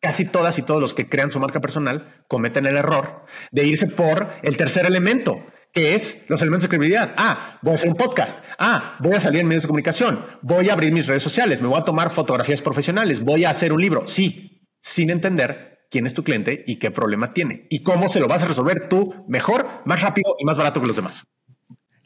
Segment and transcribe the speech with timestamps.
[0.00, 3.86] casi todas y todos los que crean su marca personal cometen el error de irse
[3.86, 7.14] por el tercer elemento, que es los elementos de credibilidad.
[7.16, 8.44] Ah, voy a hacer un podcast.
[8.58, 10.24] Ah, voy a salir en medios de comunicación.
[10.42, 11.60] Voy a abrir mis redes sociales.
[11.60, 13.20] Me voy a tomar fotografías profesionales.
[13.20, 14.06] Voy a hacer un libro.
[14.06, 18.28] Sí, sin entender quién es tu cliente y qué problema tiene y cómo se lo
[18.28, 21.24] vas a resolver tú mejor, más rápido y más barato que los demás.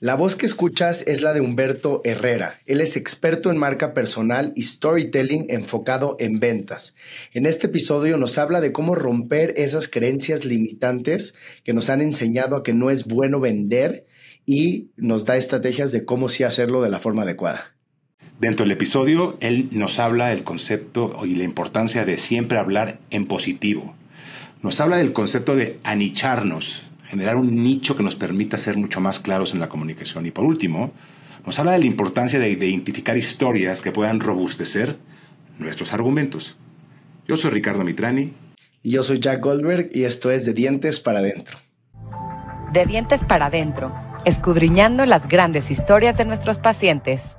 [0.02, 2.58] La voz que escuchas es la de Humberto Herrera.
[2.66, 6.96] Él es experto en marca personal y storytelling enfocado en ventas.
[7.32, 12.56] En este episodio nos habla de cómo romper esas creencias limitantes que nos han enseñado
[12.56, 14.04] a que no es bueno vender
[14.44, 17.76] y nos da estrategias de cómo sí hacerlo de la forma adecuada.
[18.40, 23.26] Dentro del episodio, él nos habla del concepto y la importancia de siempre hablar en
[23.26, 23.94] positivo.
[24.62, 29.20] Nos habla del concepto de anicharnos, generar un nicho que nos permita ser mucho más
[29.20, 30.24] claros en la comunicación.
[30.24, 30.92] Y por último,
[31.44, 34.96] nos habla de la importancia de identificar historias que puedan robustecer
[35.58, 36.56] nuestros argumentos.
[37.28, 38.32] Yo soy Ricardo Mitrani.
[38.82, 41.58] Y yo soy Jack Goldberg y esto es De Dientes para Adentro.
[42.72, 47.36] De Dientes para Adentro, escudriñando las grandes historias de nuestros pacientes.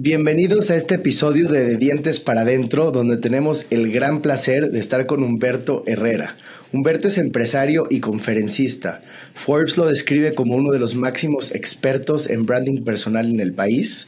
[0.00, 5.06] Bienvenidos a este episodio de Dientes para Adentro, donde tenemos el gran placer de estar
[5.06, 6.36] con Humberto Herrera
[6.72, 9.02] Humberto es empresario y conferencista.
[9.34, 14.06] Forbes lo describe como uno de los máximos expertos en branding personal en el país.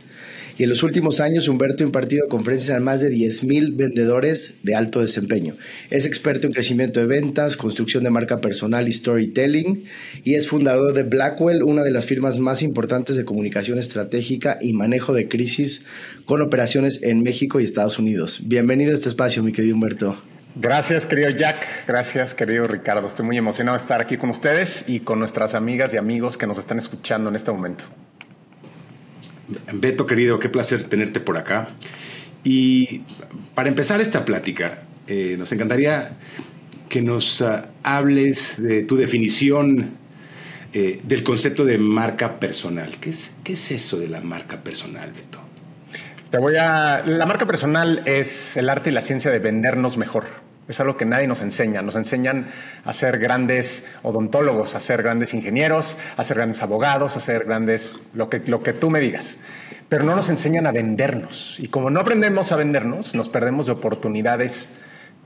[0.61, 4.75] Y en los últimos años, Humberto ha impartido conferencias a más de 10.000 vendedores de
[4.75, 5.57] alto desempeño.
[5.89, 9.85] Es experto en crecimiento de ventas, construcción de marca personal y storytelling.
[10.23, 14.75] Y es fundador de Blackwell, una de las firmas más importantes de comunicación estratégica y
[14.75, 15.81] manejo de crisis
[16.27, 18.41] con operaciones en México y Estados Unidos.
[18.45, 20.23] Bienvenido a este espacio, mi querido Humberto.
[20.57, 21.65] Gracias, querido Jack.
[21.89, 23.07] Gracias, querido Ricardo.
[23.07, 26.47] Estoy muy emocionado de estar aquí con ustedes y con nuestras amigas y amigos que
[26.47, 27.87] nos están escuchando en este momento.
[29.73, 31.71] Beto, querido, qué placer tenerte por acá.
[32.45, 33.03] Y
[33.55, 36.17] para empezar esta plática, eh, nos encantaría
[36.89, 39.91] que nos uh, hables de tu definición
[40.73, 42.97] eh, del concepto de marca personal.
[43.01, 45.41] ¿Qué es, ¿Qué es eso de la marca personal, Beto?
[46.31, 47.03] Te voy a.
[47.05, 50.27] La marca personal es el arte y la ciencia de vendernos mejor.
[50.71, 51.83] Es algo que nadie nos enseña.
[51.83, 52.47] Nos enseñan
[52.85, 57.97] a ser grandes odontólogos, a ser grandes ingenieros, a ser grandes abogados, a ser grandes.
[58.15, 59.39] lo que, lo que tú me digas.
[59.89, 61.59] Pero no nos enseñan a vendernos.
[61.59, 64.77] Y como no aprendemos a vendernos, nos perdemos de oportunidades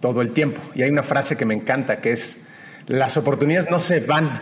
[0.01, 0.63] todo el tiempo.
[0.75, 2.47] Y hay una frase que me encanta que es:
[2.87, 4.41] las oportunidades no se van,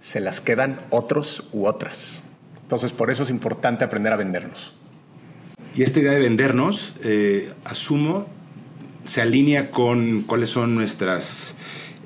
[0.00, 2.22] se las quedan otros u otras.
[2.62, 4.74] Entonces, por eso es importante aprender a vendernos.
[5.74, 8.28] Y esta idea de vendernos, eh, asumo,
[9.06, 11.56] se alinea con cuáles son nuestras,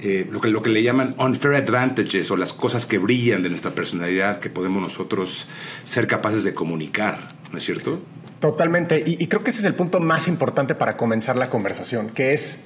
[0.01, 3.49] eh, lo, que, lo que le llaman unfair advantages o las cosas que brillan de
[3.49, 5.49] nuestra personalidad que podemos nosotros
[5.85, 8.01] ser capaces de comunicar, ¿no es cierto?
[8.41, 9.03] Totalmente.
[9.07, 12.63] Y, creo que ese es el punto más importante para comenzar la conversación, que es,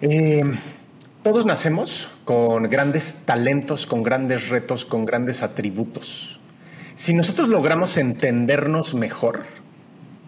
[0.00, 0.42] eh,
[1.22, 6.40] todos nacemos con grandes talentos, con grandes retos, con grandes atributos.
[6.96, 9.44] Si nosotros logramos entendernos mejor,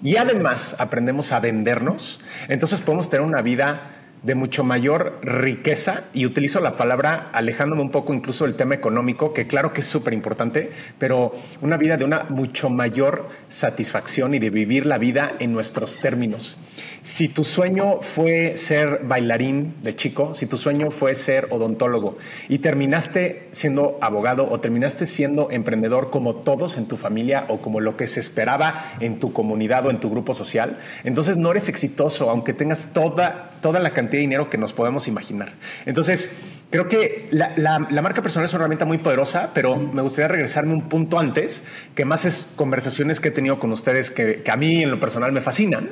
[0.02, 6.26] y además aprendemos a vendernos, entonces podemos tener una vida de mucho mayor riqueza y
[6.26, 10.12] utilizo la palabra alejándome un poco incluso del tema económico, que claro que es súper
[10.12, 15.52] importante, pero una vida de una mucho mayor satisfacción y de vivir la vida en
[15.52, 16.56] nuestros términos.
[17.02, 22.58] Si tu sueño fue ser bailarín de chico, si tu sueño fue ser odontólogo y
[22.58, 27.96] terminaste siendo abogado o terminaste siendo emprendedor como todos en tu familia o como lo
[27.96, 32.28] que se esperaba en tu comunidad o en tu grupo social, entonces no eres exitoso,
[32.28, 35.54] aunque tengas toda, toda la cantidad de dinero que nos podemos imaginar.
[35.86, 36.32] Entonces,
[36.70, 40.88] creo que la, marca personal es una herramienta muy poderosa, pero me gustaría regresarme un
[40.88, 44.82] punto antes, que más es conversaciones que he tenido con ustedes que, que a mí
[44.82, 45.90] en lo personal me fascinan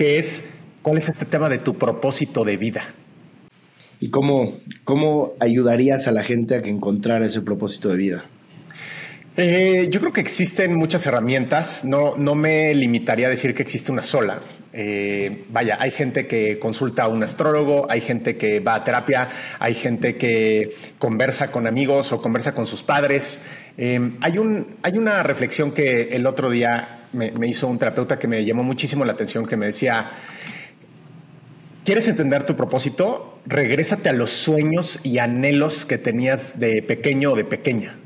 [0.00, 0.48] que es
[0.80, 2.82] cuál es este tema de tu propósito de vida.
[4.00, 8.24] ¿Y cómo, cómo ayudarías a la gente a que encontrara ese propósito de vida?
[9.36, 13.92] Eh, yo creo que existen muchas herramientas, no, no me limitaría a decir que existe
[13.92, 14.40] una sola.
[14.72, 19.28] Eh, vaya, hay gente que consulta a un astrólogo, hay gente que va a terapia,
[19.58, 23.42] hay gente que conversa con amigos o conversa con sus padres.
[23.76, 28.28] Eh, hay, un, hay una reflexión que el otro día me, hizo un terapeuta que
[28.28, 30.12] me llamó muchísimo la atención, que me decía,
[31.84, 33.40] ¿quieres entender tu propósito?
[33.46, 37.96] Regrésate a los sueños y anhelos que tenías de pequeño o de pequeña.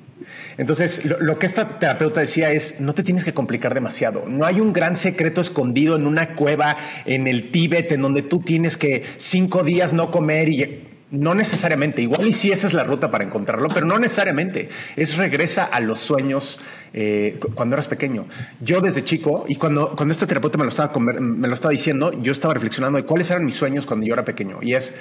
[0.56, 4.25] Entonces, lo, que esta terapeuta decía es, no te tienes que complicar demasiado.
[4.29, 8.41] No hay un gran secreto escondido en una cueva en el Tíbet en donde tú
[8.41, 12.83] tienes que cinco días no comer y No necesariamente, igual y sí esa es la
[12.83, 14.69] ruta para encontrarlo, pero no necesariamente.
[14.97, 16.59] Es regresa a los sueños
[16.93, 18.27] eh, cuando eras pequeño.
[18.61, 22.12] Yo desde chico, y cuando, cuando este terapeuta me lo, estaba, me lo estaba diciendo,
[22.21, 24.59] yo estaba reflexionando de cuáles eran mis sueños cuando yo era pequeño.
[24.62, 24.95] Y es,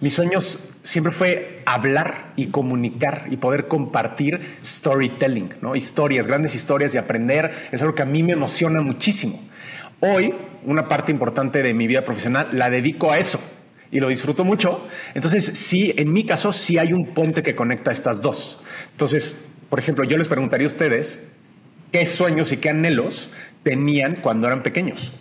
[0.00, 5.74] mis sueños siempre fue hablar y comunicar y poder compartir storytelling, ¿no?
[5.74, 7.50] historias, grandes historias y aprender.
[7.72, 9.40] Es algo que a mí me emociona muchísimo.
[10.00, 10.34] Hoy,
[10.64, 13.40] una parte importante de mi vida profesional la dedico a eso
[13.90, 14.86] y lo disfruto mucho.
[15.14, 18.60] Entonces, sí, en mi caso, sí hay un puente que conecta estas dos.
[18.92, 19.36] Entonces,
[19.68, 21.20] por ejemplo, yo les preguntaría a ustedes
[21.90, 23.30] qué sueños y qué anhelos
[23.64, 25.12] tenían cuando eran pequeños.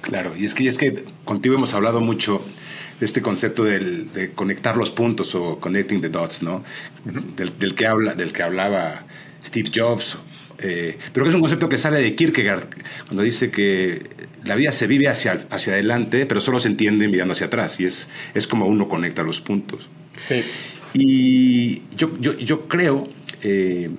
[0.00, 2.44] Claro, y es que, es que contigo hemos hablado mucho
[3.00, 6.64] este concepto de conectar los puntos o connecting the dots, ¿no?
[7.04, 9.06] del, que habla, del que hablaba
[9.44, 10.16] Steve Jobs
[10.58, 12.68] eh, pero que es un concepto que sale de Kierkegaard,
[13.06, 14.02] cuando dice que
[14.44, 17.84] la vida se vive hacia, hacia adelante, pero solo se entiende mirando hacia atrás, y
[17.84, 19.88] es, es como uno conecta los puntos.
[20.24, 20.42] Sí.
[20.94, 23.08] Y yo, yo, yo creo
[23.42, 23.90] eh,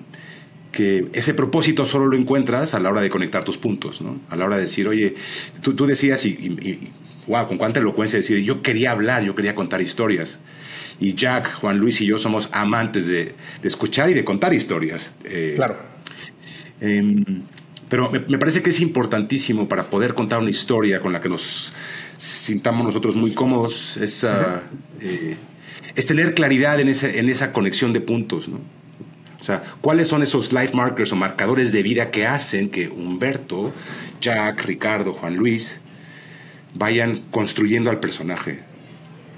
[0.72, 4.20] que ese propósito solo lo encuentras a la hora de conectar tus puntos, ¿no?
[4.28, 5.14] A la hora de decir, oye,
[5.62, 6.90] tú, tú decías, y,
[7.28, 10.38] wow, con cuánta elocuencia decir, yo quería hablar, yo quería contar historias.
[11.00, 15.14] Y Jack, Juan Luis y yo somos amantes de, de escuchar y de contar historias.
[15.24, 15.98] Eh, claro
[16.80, 17.24] Em,
[17.88, 21.72] pero me, parece que es importantísimo para poder contar una historia con la que nos
[22.16, 24.24] sintamos nosotros muy cómodos, es,
[25.00, 25.36] eh,
[25.94, 28.58] es tener claridad en, ese, en esa conexión de puntos, ¿no?
[29.40, 33.72] O sea, ¿cuáles son esos life markers o marcadores de vida que hacen que Humberto,
[34.20, 35.80] Jack, Ricardo, Juan Luis
[36.78, 38.60] vayan construyendo al personaje?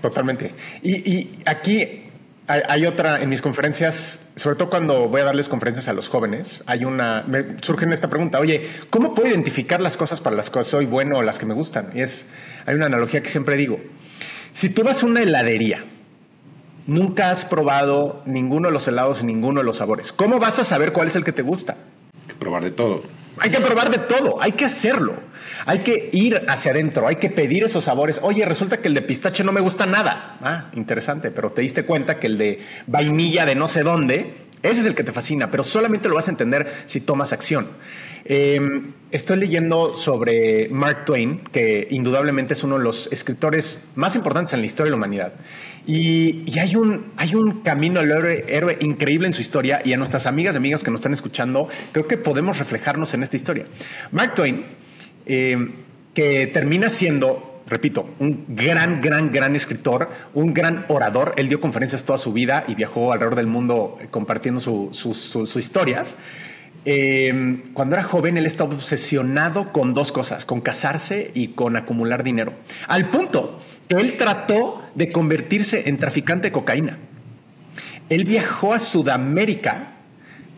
[0.02, 0.54] Totalmente.
[0.82, 2.10] Y, y aquí
[2.46, 6.64] hay, otra, en mis conferencias, sobre todo cuando voy a darles conferencias a los jóvenes,
[6.66, 10.64] hay una, me surge esta pregunta, oye, ¿cómo puedo identificar las cosas para las que
[10.64, 11.90] soy bueno o las que me gustan?
[11.94, 12.26] Y es,
[12.66, 13.78] hay una analogía que siempre digo,
[14.52, 15.84] si tú vas a una heladería,
[16.87, 20.64] nunca has probado ninguno de los helados y ninguno de los sabores, ¿cómo vas a
[20.64, 21.76] saber cuál es el que te gusta?
[22.40, 23.02] probar de todo.
[23.38, 25.15] Hay que probar de todo, hay que hacerlo.
[25.67, 28.19] Hay que ir hacia adentro, hay que pedir esos sabores.
[28.23, 30.38] Oye, resulta que el de pistache no me gusta nada.
[30.43, 34.81] Ah, interesante, pero te diste cuenta que el de vainilla de no sé dónde, ese
[34.81, 37.67] es el que te fascina, pero solamente lo vas a entender si tomas acción.
[38.25, 44.53] Em, estoy leyendo sobre Mark Twain, que indudablemente es uno de los escritores más importantes
[44.53, 45.33] en la historia de la humanidad.
[45.87, 50.27] Y, hay, un, hay un camino al héroe, increíble en su historia y a nuestras
[50.27, 53.65] amigas y amigas que nos están escuchando, creo que podemos reflejarnos en esta historia.
[54.12, 54.67] Mark Twain,
[55.27, 55.71] eh,
[56.15, 61.35] que termina siendo, repito, un gran, gran, gran escritor, un gran orador.
[61.37, 66.17] Él dio conferencias toda su vida y viajó alrededor del mundo eh, compartiendo sus historias.
[66.85, 72.25] Eh, cuando era joven, él estaba obsesionado con dos cosas, con casarse y con acumular
[72.25, 72.55] dinero.
[72.89, 76.99] Al punto que él trató de convertirse en traficante de cocaína.
[78.09, 79.95] Él viajó a Sudamérica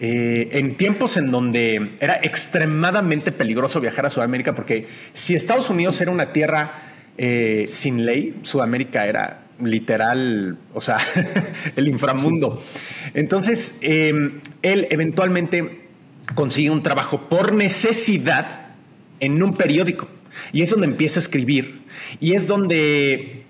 [0.00, 6.00] eh, en tiempos en donde era extremadamente peligroso viajar a Sudamérica, porque si Estados Unidos
[6.00, 10.98] era una tierra eh, sin ley, Sudamérica era literal, o sea,
[11.76, 12.62] el inframundo.
[13.14, 15.82] Entonces, él eventualmente
[16.34, 18.74] consigue un trabajo por necesidad
[19.20, 20.08] en un periódico.
[20.52, 21.82] Y es donde empieza a escribir.
[22.20, 23.44] Y es donde,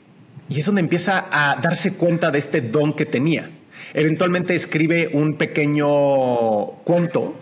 [0.49, 3.51] y es donde empieza a darse cuenta de este don que tenía.
[3.95, 5.89] Eventualmente escribe un pequeño
[6.85, 7.37] cuento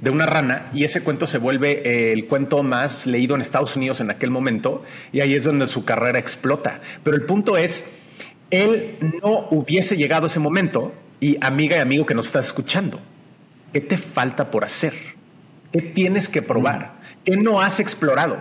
[0.00, 4.00] de una rana y ese cuento se vuelve el cuento más leído en Estados Unidos
[4.00, 4.82] en aquel momento
[5.12, 6.80] y ahí es donde su carrera explota.
[7.02, 7.90] Pero el punto es,
[8.50, 13.00] él no hubiese llegado a ese momento y amiga y amigo que nos estás escuchando,
[13.72, 14.94] ¿Qué te falta por hacer?
[15.72, 16.94] ¿Qué tienes que probar?
[17.24, 18.40] ¿Qué no has explorado?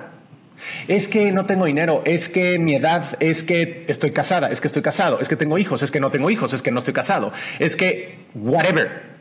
[0.87, 4.67] Es que no tengo dinero, es que mi edad, es que estoy casada, es que
[4.67, 6.93] estoy casado, es que tengo hijos, es que no tengo hijos, es que no estoy
[6.93, 9.18] casado, es que whatever.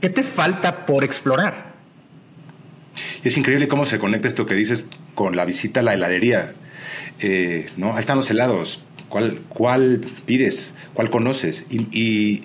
[0.00, 1.74] ¿Qué te falta por explorar?
[3.24, 6.54] Es increíble cómo se conecta esto que dices con la visita a la heladería.
[7.20, 7.94] Eh, ¿no?
[7.94, 8.82] Ahí están los helados.
[9.08, 10.74] ¿Cuál, ¿Cuál pides?
[10.94, 11.66] ¿Cuál conoces?
[11.70, 12.44] y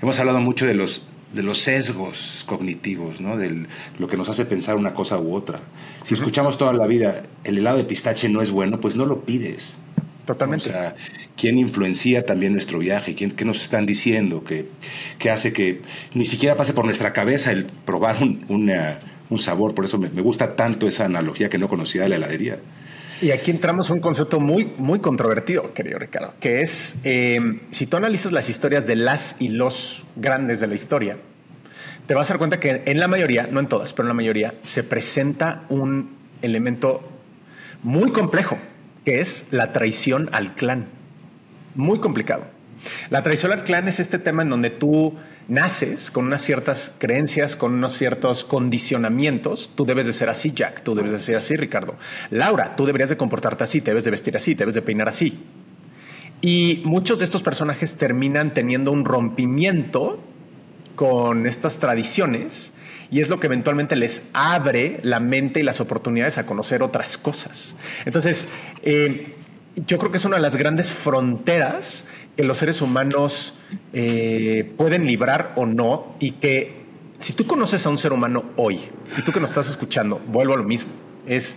[0.00, 3.36] hemos hablado mucho de los de los sesgos cognitivos, ¿no?
[3.36, 3.66] De
[3.98, 5.60] lo que nos hace pensar una cosa u otra.
[6.04, 9.24] Si escuchamos toda la vida, el helado de pistache no es bueno, pues no lo
[9.24, 9.76] pides.
[10.24, 10.70] Totalmente.
[10.70, 10.94] O sea,
[11.36, 13.14] ¿quién influencia también nuestro viaje?
[13.14, 14.42] ¿Quién, ¿Qué nos están diciendo?
[14.44, 15.82] que hace que
[16.14, 18.44] ni siquiera pase por nuestra cabeza el probar un,
[19.30, 19.74] un sabor?
[19.74, 22.58] Por eso me, gusta tanto esa analogía que no conocía de la heladería.
[23.22, 27.86] Y aquí entramos a un concepto muy, muy controvertido, querido Ricardo, que es, eh, si
[27.86, 31.16] tú analizas las historias de las y los grandes de la historia,
[32.06, 34.14] te vas a dar cuenta que en la mayoría, no en todas, pero en la
[34.14, 37.08] mayoría, se presenta un elemento
[37.82, 38.58] muy complejo,
[39.04, 40.86] que es la traición al clan.
[41.74, 42.46] muy complicado.
[43.10, 45.14] La tradicional clan es este tema en donde tú
[45.48, 49.70] naces con unas ciertas creencias, con unos ciertos condicionamientos.
[49.74, 50.82] Tú debes de ser así, Jack.
[50.82, 51.96] Tú debes de ser así, Ricardo.
[52.30, 55.08] Laura, tú deberías de comportarte así, te debes de vestir así, te debes de peinar
[55.08, 55.38] así.
[56.40, 60.22] Y muchos de estos personajes terminan teniendo un rompimiento
[60.94, 62.73] con estas tradiciones
[63.14, 67.16] y es lo que eventualmente les abre la mente y las oportunidades a conocer otras
[67.16, 67.76] cosas.
[68.04, 68.48] Entonces,
[68.82, 69.36] eh,
[69.86, 72.06] yo creo que es una de las grandes fronteras
[72.36, 73.56] que los seres humanos
[73.92, 76.74] eh, pueden librar o no y que
[77.20, 78.80] si tú conoces a un ser humano hoy
[79.16, 80.90] y tú que nos estás escuchando, vuelvo a lo mismo,
[81.24, 81.54] es,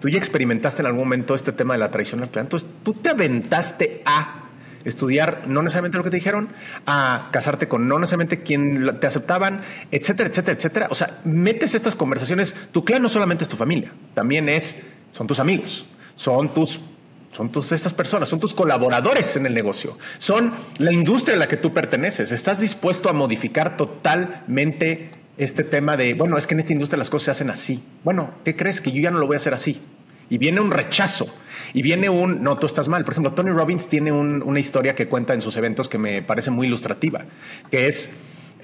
[0.00, 2.94] tú ya experimentaste en algún momento este tema de la traición al clan, entonces tú
[2.94, 4.47] te aventaste a
[4.88, 6.48] estudiar no necesariamente lo que te dijeron,
[6.86, 10.88] a casarte con no necesariamente quien te aceptaban, etcétera, etcétera, etcétera.
[10.90, 15.26] O sea, metes estas conversaciones, tu clan no solamente es tu familia, también es, son
[15.26, 16.80] tus amigos, son tus
[17.30, 21.46] son tus, estas personas, son tus colaboradores en el negocio, son la industria a la
[21.46, 22.32] que tú perteneces.
[22.32, 27.10] ¿Estás dispuesto a modificar totalmente este tema de, bueno, es que en esta industria las
[27.10, 27.84] cosas se hacen así?
[28.02, 28.80] Bueno, ¿qué crees?
[28.80, 29.80] Que yo ya no lo voy a hacer así.
[30.30, 31.32] Y viene un rechazo
[31.72, 33.04] y viene un, no, tú estás mal.
[33.04, 36.50] Por ejemplo, Tony Robbins tiene una historia que cuenta en sus eventos que me parece
[36.50, 37.24] muy ilustrativa,
[37.70, 38.10] que es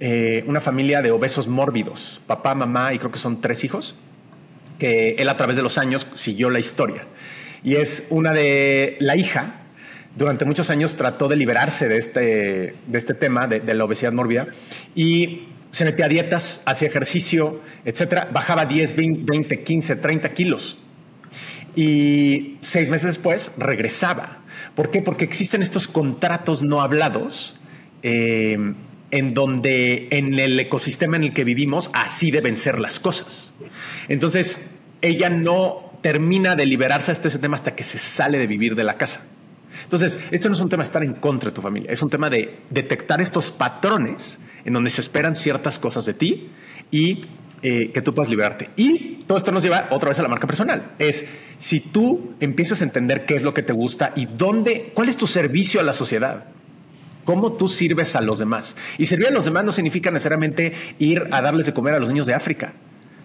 [0.00, 3.94] eh, una familia de obesos mórbidos, papá, mamá y creo que son tres hijos,
[4.78, 7.06] que él a través de los años siguió la historia.
[7.62, 9.60] Y es una de la hija,
[10.16, 12.20] durante muchos años trató de liberarse de este,
[12.86, 14.48] de este tema, de, de la obesidad mórbida,
[14.94, 20.78] y se metía a dietas, hacía ejercicio, etcétera, bajaba 10, 20, 15, 30 kilos
[21.76, 24.38] y seis meses después regresaba.
[24.74, 25.02] ¿Por qué?
[25.02, 27.58] Porque existen estos contratos no hablados
[28.02, 28.74] eh,
[29.10, 33.52] en donde en el ecosistema en el que vivimos así deben ser las cosas.
[34.08, 34.70] Entonces,
[35.02, 38.84] ella no termina de liberarse de este tema hasta que se sale de vivir de
[38.84, 39.22] la casa.
[39.84, 42.10] Entonces, esto no es un tema de estar en contra de tu familia, es un
[42.10, 46.50] tema de detectar estos patrones en donde se esperan ciertas cosas de ti
[46.90, 47.22] y
[47.62, 48.70] eh, que tú puedas liberarte.
[48.76, 50.92] Y todo esto nos lleva otra vez a la marca personal.
[50.98, 51.26] Es
[51.58, 55.16] si tú empiezas a entender qué es lo que te gusta y dónde, cuál es
[55.16, 56.44] tu servicio a la sociedad.
[57.24, 58.76] ¿Cómo tú sirves a los demás?
[58.98, 62.08] Y servir a los demás no significa necesariamente ir a darles de comer a los
[62.10, 62.74] niños de África.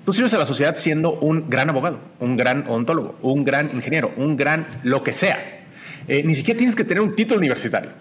[0.06, 4.14] Tú sirves a la sociedad siendo un gran abogado, un gran odontólogo, un gran ingeniero,
[4.16, 5.66] un gran lo que sea.
[6.08, 7.92] Eh, ni siquiera tienes que tener un título universitario.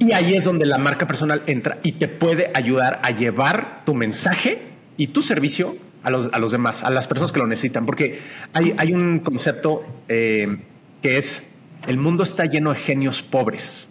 [0.00, 3.94] Y ahí es donde la marca personal entra y te puede ayudar a llevar tu
[3.94, 4.62] mensaje
[4.96, 7.86] y tu servicio a los, a los demás, a las personas que lo necesitan.
[7.86, 8.20] Porque
[8.52, 10.58] hay, hay un concepto eh,
[11.02, 11.42] que es,
[11.86, 13.88] el mundo está lleno de genios pobres.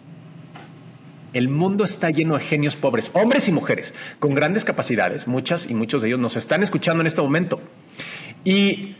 [1.32, 5.26] El mundo está lleno de genios pobres, hombres y mujeres, con grandes capacidades.
[5.26, 7.60] Muchas y muchos de ellos nos están escuchando en este momento.
[8.44, 8.94] Y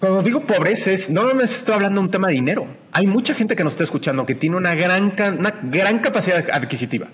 [0.00, 2.66] cuando digo pobres, no me estoy hablando de un tema de dinero.
[2.92, 7.08] Hay mucha gente que nos está escuchando que tiene una gran, una gran capacidad adquisitiva,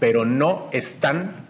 [0.00, 1.45] pero no están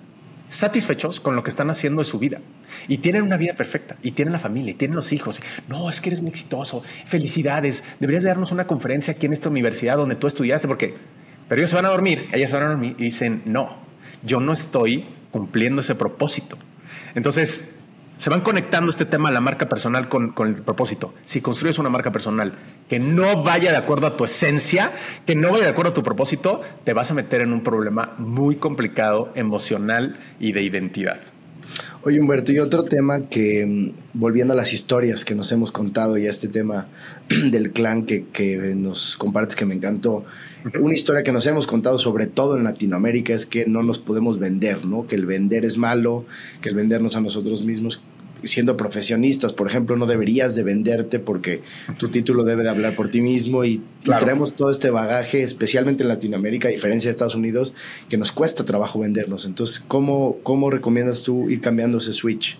[0.48, 2.40] satisfechos con lo que están haciendo de su vida
[2.88, 5.40] y tienen una vida perfecta y tienen la familia y tienen los hijos.
[5.68, 6.82] No, es que eres muy exitoso.
[7.04, 7.84] Felicidades.
[8.00, 10.94] Deberías darnos una conferencia aquí en esta universidad donde tú estudiaste porque,
[11.48, 13.76] pero ellos se van a dormir, ellas se van a dormir y dicen, no,
[14.22, 16.56] yo no estoy cumpliendo ese propósito.
[17.14, 17.75] Entonces,
[18.16, 21.14] se van conectando este tema a la marca personal con, el propósito.
[21.24, 22.54] Si construyes una marca personal
[22.88, 24.92] que no vaya de acuerdo a tu esencia,
[25.26, 28.14] que no vaya de acuerdo a tu propósito, te vas a meter en un problema
[28.18, 31.20] muy complicado emocional y de identidad.
[32.06, 36.16] Oye Humberto, y otro tema que, mm, volviendo a las historias que nos hemos contado
[36.16, 36.86] y a este tema
[37.50, 40.24] del clan que, que nos compartes que me encantó,
[40.80, 44.38] una historia que nos hemos contado sobre todo en Latinoamérica es que no nos podemos
[44.38, 45.08] vender, ¿no?
[45.08, 46.26] Que el vender es malo,
[46.60, 48.00] que el vendernos a nosotros mismos
[48.44, 51.62] siendo profesionistas, por ejemplo, no deberías de venderte porque
[51.98, 53.82] tu título debe de hablar por ti mismo y,
[54.20, 57.74] tenemos todo este bagaje, especialmente en Latinoamérica, a diferencia de Estados Unidos,
[58.08, 59.44] que nos cuesta trabajo vendernos.
[59.46, 62.56] Entonces, ¿cómo, cómo recomiendas tú ir cambiando ese switch?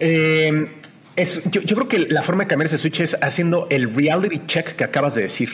[0.00, 0.68] Eh,
[1.14, 4.74] es, yo, creo que la forma de cambiar ese switch es haciendo el reality check
[4.74, 5.50] que acabas de decir.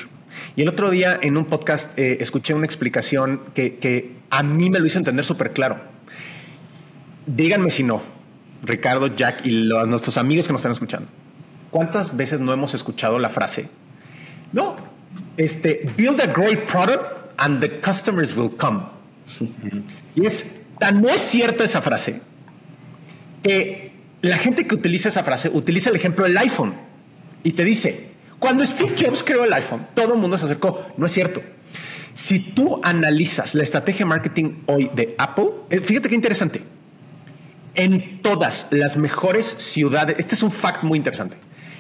[0.57, 4.71] Y el otro día en un podcast eh, escuché una explicación que, que a mí
[4.71, 5.83] me lo hizo entender súper claro.
[7.27, 8.20] Díganme si no
[8.63, 11.09] Ricardo, Jack y nuestros amigos que nos están escuchando.
[11.71, 13.69] ¿Cuántas veces no hemos escuchado la frase?
[14.53, 14.77] No,
[15.37, 18.83] este, build a great product and the customers will come.
[20.15, 22.21] y es tan no es cierta esa frase
[23.43, 26.75] que la gente que utiliza esa frase utiliza el ejemplo del iPhone
[27.43, 30.87] y te dice, cuando Steve Jobs creó el iPhone, todo el mundo se acercó.
[30.97, 31.43] No es cierto.
[32.13, 36.63] Si tú analizas la estrategia de marketing hoy de Apple, eh, fíjate qué interesante
[37.81, 41.39] en todas las mejores ciudades, este es un fact muy interesante,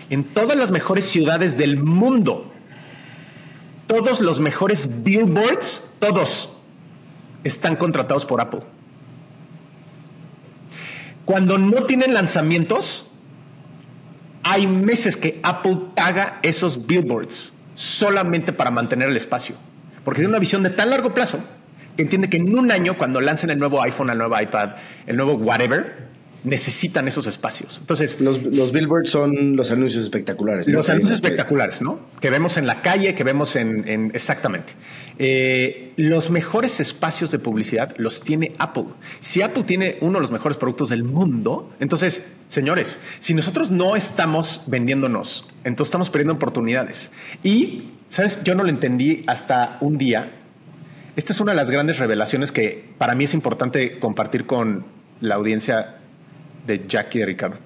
[0.09, 2.50] en todas las mejores ciudades del mundo,
[3.87, 6.57] todos los mejores billboards, todos,
[7.45, 8.61] están contratados por Apple.
[11.26, 13.11] Cuando no tienen lanzamientos,
[14.42, 19.54] hay meses que Apple paga esos billboards solamente para mantener el espacio,
[20.02, 21.40] porque tiene una visión de tan largo plazo
[22.00, 24.71] entiende que en un año, cuando lancen el nuevo iPhone, el nuevo iPad,
[25.07, 26.11] el nuevo whatever,
[26.42, 27.78] necesitan esos espacios.
[27.80, 30.66] Entonces, los, billboards son los anuncios espectaculares.
[30.69, 32.00] Los anuncios espectaculares, ¿no?
[32.21, 34.73] Que vemos en la calle, que vemos en, exactamente.
[35.19, 38.87] Eh, los mejores espacios de publicidad los tiene Apple.
[39.21, 43.97] Si Apple tiene uno de los mejores productos del mundo, entonces, señores, si nosotros no
[43.97, 47.11] estamos vendiéndonos, entonces estamos perdiendo oportunidades.
[47.42, 48.42] Y, ¿sabes?
[48.45, 50.37] Yo no lo entendí hasta un día.
[51.21, 54.87] Esta es una de las grandes revelaciones que para mí es importante compartir con
[55.21, 55.97] la audiencia
[56.67, 57.59] de Jackie y de Ricardo.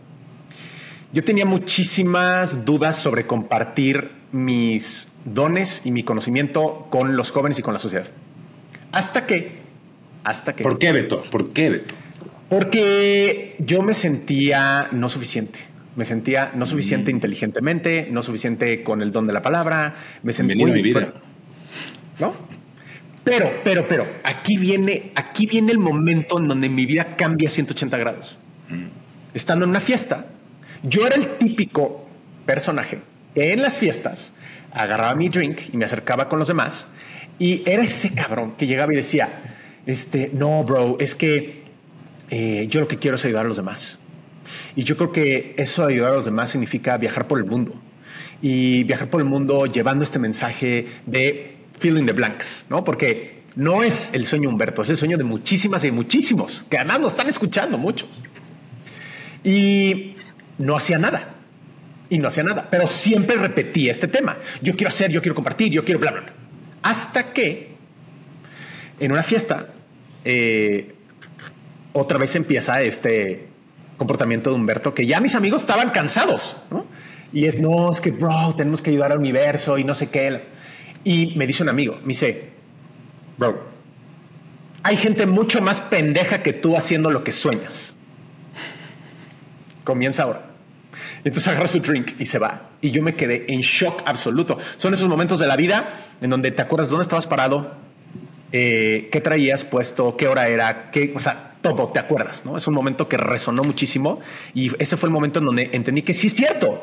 [1.13, 7.63] Yo tenía muchísimas dudas sobre compartir mis dones y mi conocimiento con los jóvenes y
[7.63, 8.09] con la sociedad.
[8.91, 9.61] Hasta que,
[10.25, 10.65] hasta que...
[10.65, 11.23] ¿Por qué, Beto?
[11.31, 11.95] ¿Por qué, Beto?
[12.49, 15.61] Porque yo me sentía no suficiente.
[15.95, 17.15] Me sentía no suficiente mm.
[17.15, 19.95] inteligentemente, no suficiente con el don de la palabra.
[20.25, 21.15] Me sentía muy, mi vida.
[22.19, 22.35] ¿No?
[23.25, 27.97] Pero, pero, pero, aquí viene, aquí viene el momento en donde mi vida cambia 180
[27.97, 28.37] grados.
[29.33, 30.27] Estando en una fiesta,
[30.83, 32.07] yo era el típico
[32.45, 33.01] personaje
[33.35, 34.33] que en las fiestas
[34.73, 36.87] agarraba mi drink y me acercaba con los demás
[37.39, 39.29] y era ese cabrón que llegaba y decía,
[39.87, 41.65] este, no, bro, es que
[42.31, 43.99] eh, yo lo que quiero es ayudar a los demás.
[44.77, 47.75] Y yo creo que eso de ayudar a los demás significa viajar por el mundo.
[48.41, 52.85] Y viajar por el mundo llevando este mensaje de feeling the blanks, ¿no?
[52.85, 57.01] Porque no es el sueño Humberto, es el sueño de muchísimas y muchísimos que además
[57.01, 58.09] nos están escuchando muchos.
[59.45, 60.15] Y
[60.59, 61.35] no hacía nada.
[62.09, 62.69] Y no hacía nada.
[62.71, 64.39] Pero siempre repetía este tema.
[64.63, 66.33] Yo quiero hacer, yo quiero compartir, yo quiero bla, bla, bla.
[66.83, 67.75] Hasta que
[69.01, 69.69] en una fiesta,
[70.25, 70.95] eh,
[71.93, 73.49] otra vez empieza este
[73.97, 76.57] comportamiento de Humberto que ya mis amigos estaban cansados.
[77.33, 80.43] Y es, no, es que, bro, tenemos que ayudar al universo y no sé qué.
[81.05, 82.51] Y me dice un amigo, me dice,
[83.37, 83.63] bro,
[84.83, 87.95] hay gente mucho más pendeja que tú haciendo lo que sueñas
[89.85, 90.47] comienza ahora.
[91.23, 92.71] Entonces agarra su drink y se va.
[92.81, 94.59] Y yo me quedé en shock absoluto.
[94.77, 95.91] Son esos momentos de la vida
[96.21, 97.75] en donde te acuerdas dónde estabas parado,
[98.53, 102.57] eh, qué traías puesto, qué hora era, qué, o sea, todo te acuerdas, ¿no?
[102.57, 104.21] Es un momento que resonó muchísimo
[104.53, 106.83] y ese fue el momento en donde entendí que sí es cierto.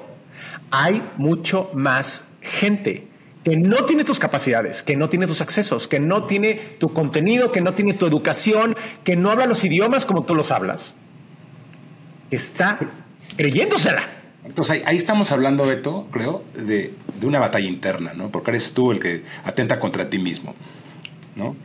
[0.72, 3.08] Hay mucho más gente
[3.44, 7.52] que no tiene tus capacidades, que no tiene tus accesos, que no tiene tu contenido,
[7.52, 10.96] que no tiene tu educación, que no habla los idiomas como tú los hablas
[12.32, 12.80] está
[13.36, 14.10] creyéndosela.
[14.44, 18.32] Entonces ahí, estamos hablando, Beto, creo, de, una batalla interna, ¿no?
[18.32, 20.56] Porque eres tú el que atenta contra ti mismo,
[21.36, 21.56] ¿no?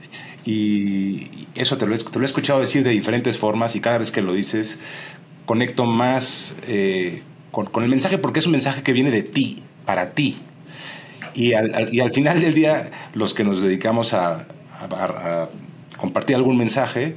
[0.45, 4.33] Y eso te lo, he, escuchado decir de diferentes formas y cada vez que lo
[4.35, 4.79] dices
[5.45, 10.12] conecto más eh, con, el mensaje porque es un mensaje que viene de ti, para
[10.12, 10.37] ti.
[11.37, 14.49] Y al, final del día, los que nos dedicamos a
[15.96, 17.14] compartir algún mensaje,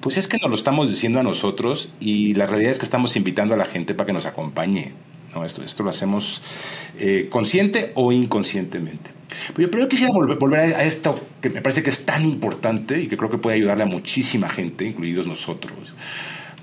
[0.00, 3.16] pues es que nos lo estamos diciendo a nosotros y la realidad es que estamos
[3.16, 4.92] invitando a la gente para que nos acompañe.
[5.34, 5.44] ¿no?
[5.44, 6.42] Esto, esto lo hacemos
[6.98, 9.10] eh, consciente o inconscientemente.
[9.54, 13.16] Pero yo, quisiera volver, a, esto que me parece que es tan importante y que
[13.16, 15.94] creo que puede ayudarle a muchísima gente, incluidos nosotros.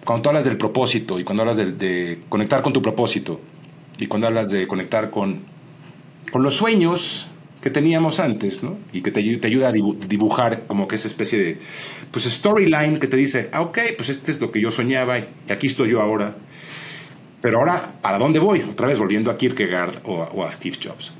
[0.03, 3.39] Cuando tú hablas del propósito y cuando hablas de, de conectar con tu propósito
[3.99, 5.41] y cuando hablas de conectar con,
[6.31, 7.27] con los sueños,
[7.61, 8.77] que teníamos antes, ¿no?
[8.93, 11.57] Y que te, te, ayuda a dibujar como que esa especie de,
[12.11, 15.25] pues, storyline que te dice, ah, ok, pues este es lo que yo soñaba y
[15.49, 16.35] aquí estoy yo ahora.
[17.41, 18.61] Pero ahora, ¿para dónde voy?
[18.61, 21.11] Otra vez volviendo a Kierkegaard o, a Steve Jobs.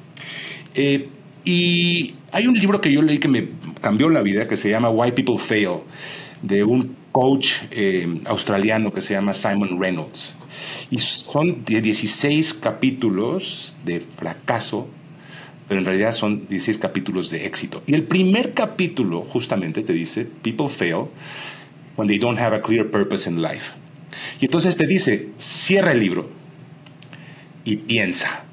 [0.74, 1.10] Eh,
[1.43, 3.50] y hay un libro que yo leí que me
[3.82, 5.80] cambió la vida, que se llama Why People Fail,
[6.41, 10.37] de un coach eh, australiano que se llama Simon Reynolds.
[10.89, 14.88] Y son 16 capítulos de fracaso
[15.67, 17.84] pero en realidad son 16 capítulos de éxito.
[17.86, 21.08] Y el primer capítulo justamente te dice, people fail
[21.97, 23.73] when they don't have a clear purpose in life.
[24.39, 26.30] Y entonces te dice, cierra el libro
[27.65, 28.43] y piensa.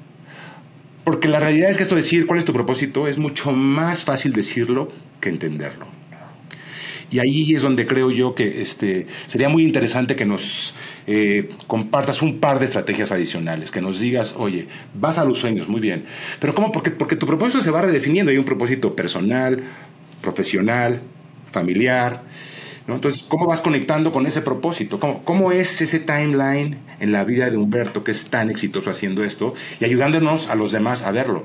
[1.05, 4.03] Porque la realidad es que esto de decir cuál es tu propósito es mucho más
[4.03, 5.85] fácil decirlo que entenderlo.
[7.11, 10.73] Y ahí es donde creo yo que este, sería muy interesante que nos
[11.07, 15.67] eh, compartas un par de estrategias adicionales, que nos digas, oye, vas a los sueños,
[15.67, 16.05] muy bien,
[16.39, 16.71] pero ¿cómo?
[16.71, 19.61] Porque, porque tu propósito se va redefiniendo, hay un propósito personal,
[20.21, 21.01] profesional,
[21.51, 22.23] familiar,
[22.87, 22.95] ¿no?
[22.95, 24.99] Entonces, ¿cómo vas conectando con ese propósito?
[24.99, 29.23] ¿Cómo, ¿Cómo es ese timeline en la vida de Humberto que es tan exitoso haciendo
[29.23, 31.43] esto y ayudándonos a los demás a verlo?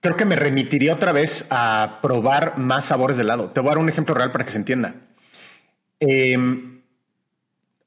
[0.00, 3.50] Creo que me remitiría otra vez a probar más sabores de helado.
[3.50, 4.94] Te voy a dar un ejemplo real para que se entienda.
[6.00, 6.82] Em,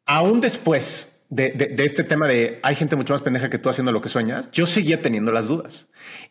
[0.06, 4.02] aún después de, este tema de hay gente mucho más pendeja que tú haciendo lo
[4.02, 5.88] que sueñas, yo seguía teniendo las dudas.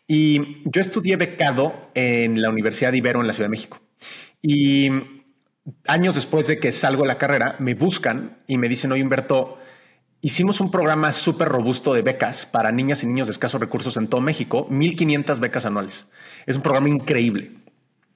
[0.07, 3.81] Y yo estudié becado en la Universidad de Ibero en la Ciudad de México.
[4.41, 4.89] Y
[5.87, 9.59] años después de que salgo de la carrera, me buscan y me dicen, oye Humberto,
[10.23, 14.07] hicimos un programa súper robusto de becas para niñas y niños de escasos recursos en
[14.07, 16.07] todo México, 1.500 becas anuales.
[16.45, 17.51] Es un programa increíble,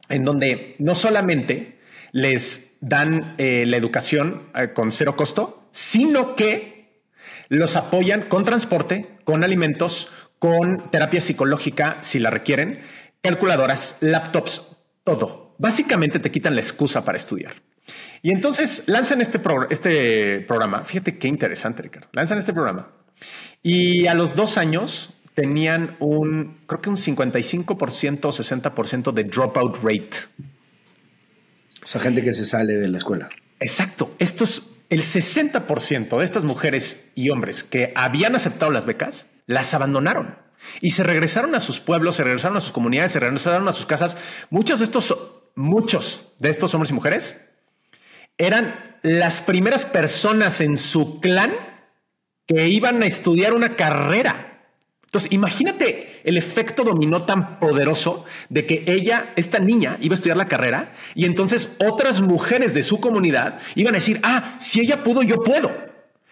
[0.07, 1.79] en donde no solamente
[2.13, 7.03] les dan eh, la educación eh, con cero costo, sino que
[7.49, 12.79] los apoyan con transporte, con alimentos, con terapia psicológica si la requieren,
[13.21, 15.55] calculadoras, laptops, todo.
[15.57, 17.66] Básicamente te quitan la excusa para estudiar.
[18.27, 20.83] Y entonces lanzan este, este programa.
[20.83, 22.09] Fíjate qué interesante, Ricardo.
[22.11, 22.89] Lanzan este programa.
[23.63, 29.77] Y a los dos años tenían un, creo que un 55% o 60% de dropout
[29.81, 30.17] rate.
[31.81, 33.29] O sea, gente que se sale de la escuela.
[33.61, 34.13] Exacto.
[34.19, 40.37] Estos, el 60% de estas mujeres y hombres que habían aceptado las becas, las abandonaron
[40.81, 43.85] y se regresaron a sus pueblos, se regresaron a sus comunidades, se regresaron a sus
[43.85, 44.17] casas.
[44.49, 45.15] Muchos de estos,
[45.55, 47.37] muchos de estos hombres y mujeres
[48.37, 51.51] eran las primeras personas en su clan
[52.45, 54.47] que iban a estudiar una carrera.
[55.05, 60.35] Entonces, imagínate el efecto dominó tan poderoso de que ella, esta niña, iba a estudiar
[60.35, 65.03] la carrera y entonces otras mujeres de su comunidad iban a decir, ah, si ella
[65.03, 65.71] pudo, yo puedo.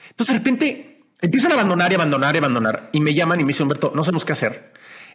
[0.10, 3.50] Entonces, de repente empiezan a abandonar y abandonar y abandonar y me llaman y me
[3.50, 4.74] dicen, Humberto, no sabemos qué hacer.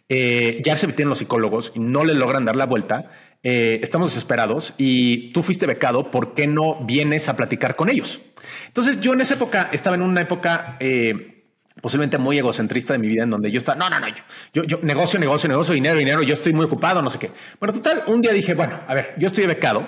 [0.09, 3.11] Eh, ya se metieron los psicólogos y no le logran dar la vuelta.
[3.43, 8.21] Eh, estamos desesperados y tú fuiste becado, ¿por qué no vienes a platicar con ellos?
[8.67, 10.77] Entonces yo en esa época estaba en una época...
[10.79, 11.37] Eh,
[11.79, 14.07] posiblemente muy egocentrista de mi vida en donde yo estaba, no, no, no,
[14.53, 17.31] yo, yo, negocio, negocio, negocio, dinero, dinero, yo estoy muy ocupado, no sé qué.
[17.59, 19.87] Bueno, total, un día dije, bueno, a ver, yo estoy becado,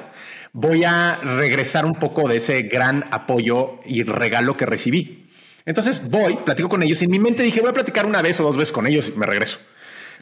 [0.54, 5.30] voy a regresar un poco de ese gran apoyo y regalo que recibí.
[5.66, 8.40] Entonces voy, platico con ellos y en mi mente dije, voy a platicar una vez
[8.40, 9.60] o dos veces con ellos y me regreso.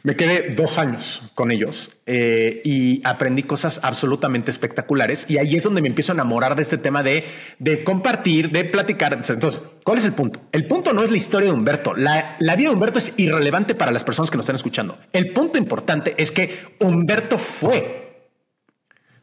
[0.04, 5.26] Me quedé dos años con ellos eh, y aprendí cosas absolutamente espectaculares.
[5.28, 7.24] Y ahí es donde me empiezo a enamorar de este tema de,
[7.60, 9.12] de compartir, de platicar.
[9.12, 10.40] Entonces, ¿cuál es el punto?
[10.50, 11.94] El punto no es la historia de Humberto.
[11.94, 14.98] La, la vida de Humberto es irrelevante para las personas que nos están escuchando.
[15.12, 18.30] El punto importante es que Humberto fue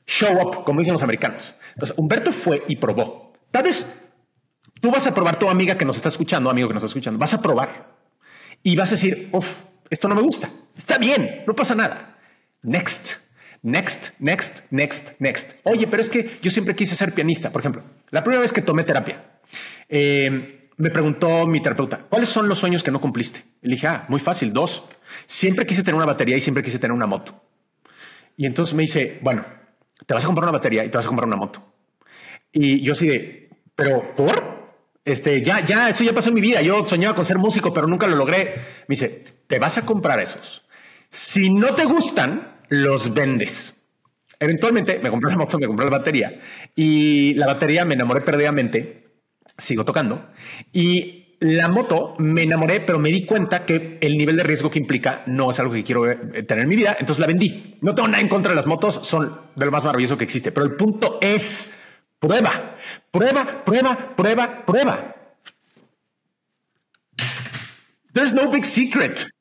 [0.07, 1.55] show up, como dicen los americanos.
[1.97, 3.33] Humberto fue y probó.
[3.51, 3.85] Tal vez
[4.79, 7.19] tú vas a probar, tu amiga que nos está escuchando, amigo que nos está escuchando,
[7.19, 7.99] vas a probar
[8.63, 10.49] y vas a decir, uff, esto no me gusta.
[10.79, 12.17] Está bien, no pasa nada.
[12.61, 13.17] Next,
[13.61, 15.51] next, next, next, next.
[15.63, 17.51] Oye, pero es que yo siempre quise ser pianista.
[17.51, 19.29] Por ejemplo, la primera vez que tomé terapia,
[19.89, 23.43] eh, me preguntó mi terapeuta, ¿cuáles son los sueños que no cumpliste?
[23.61, 24.85] Y le dije, ah, muy fácil, dos.
[25.25, 27.43] Siempre quise tener una batería y siempre quise tener una moto.
[28.37, 29.45] Y entonces me dice, bueno,
[30.05, 31.73] te vas a comprar una batería y te vas a comprar una moto.
[32.53, 34.71] Y yo así de, pero ¿por?
[35.03, 36.61] Este, ya, ya, eso ya pasó en mi vida.
[36.61, 38.55] Yo soñaba con ser músico, pero nunca lo logré.
[38.87, 40.63] Me dice, te vas a comprar esos.
[41.09, 43.75] Si no te gustan, los vendes.
[44.39, 46.39] Eventualmente me compré la moto, me compré la batería
[46.75, 49.07] y la batería me enamoré perdidamente.
[49.57, 50.29] Sigo tocando
[50.71, 54.79] y la moto me enamoré, pero me di cuenta que el nivel de riesgo que
[54.79, 56.95] implica no es algo que quiero eh, tener en mi vida.
[56.99, 57.75] Entonces la vendí.
[57.81, 60.51] No tengo nada en contra de las motos, son de lo más maravilloso que existe.
[60.51, 61.71] Pero el punto es
[62.19, 62.75] Prueba,
[63.11, 65.15] prueba, prueba, prueba, prueba.
[68.13, 69.31] There's no big secret.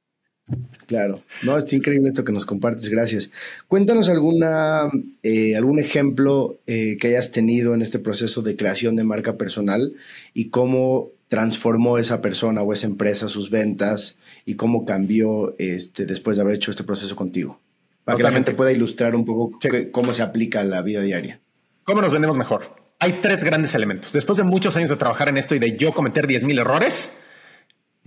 [0.89, 3.31] Claro, no, es increíble esto que nos compartes, gracias.
[3.69, 4.89] Cuéntanos alguna,
[5.23, 9.93] eh, algún ejemplo eh, que hayas tenido en este proceso de creación de marca personal
[10.33, 16.39] y cómo transformó esa persona o esa empresa sus ventas y cómo cambió este, después
[16.39, 17.61] de haber hecho este proceso contigo.
[18.05, 19.59] Para que la gente pueda ilustrar un poco
[19.93, 21.39] cómo se aplica a la vida diaria.
[21.85, 22.75] ¿Cómo nos vendemos mejor?
[22.99, 24.15] Hay tres grandes elementos.
[24.15, 27.13] Después de muchos años de trabajar en esto y de yo cometer 10.000 errores,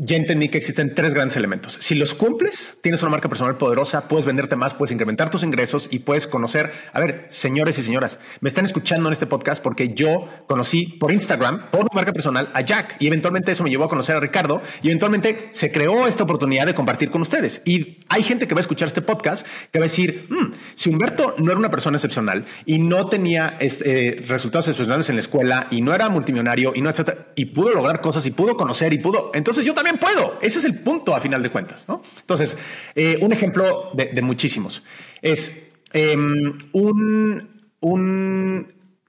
[0.04, 1.78] ya entendí que existen tres grandes elementos.
[1.80, 5.88] Si los cumples, tienes una marca personal poderosa, puedes venderte más, puedes incrementar tus ingresos
[5.92, 9.94] y puedes conocer, a ver, señores y señoras, me están escuchando en este podcast porque
[9.94, 13.84] yo conocí por Instagram, por mi marca personal, a Jack y eventualmente eso me llevó
[13.84, 17.62] a conocer a Ricardo y eventualmente se creó esta oportunidad de compartir con ustedes.
[17.64, 20.90] Y hay gente que va a escuchar este podcast que va a decir, hmm, si
[20.90, 25.68] Humberto no era una persona excepcional y no tenía este, resultados excepcionales en la escuela
[25.70, 28.98] y no era multimillonario y no, etcétera, y pudo lograr cosas y pudo conocer y
[28.98, 30.38] pudo, entonces yo también puedo.
[30.42, 31.86] Ese es el punto a final de cuentas.
[31.88, 32.02] ¿no?
[32.20, 32.56] Entonces,
[32.96, 34.84] eh, un ejemplo de, muchísimos
[35.22, 37.50] es em, un,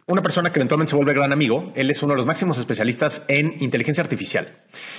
[0.06, 1.72] una persona que eventualmente se vuelve gran amigo.
[1.74, 4.48] Él es uno de los máximos especialistas en inteligencia artificial.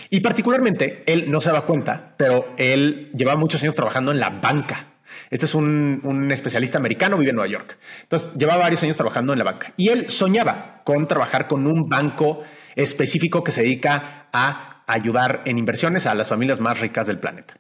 [0.10, 4.30] Y particularmente, él no se da cuenta, pero él lleva muchos años trabajando en la
[4.30, 4.90] banca.
[5.30, 7.78] Este es un, un, especialista americano, vive en Nueva York.
[8.04, 11.88] Entonces, llevaba varios años trabajando en la banca y él soñaba con trabajar con un
[11.88, 12.42] banco
[12.76, 17.56] específico que se dedica a ayudar en inversiones a las familias más ricas del planeta.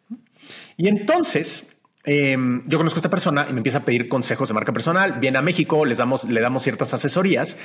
[0.77, 4.53] Y entonces, em, yo conozco a esta persona y me empieza a pedir consejos de
[4.53, 5.19] marca personal.
[5.19, 7.57] Viene a México, les damos, le damos ciertas asesorías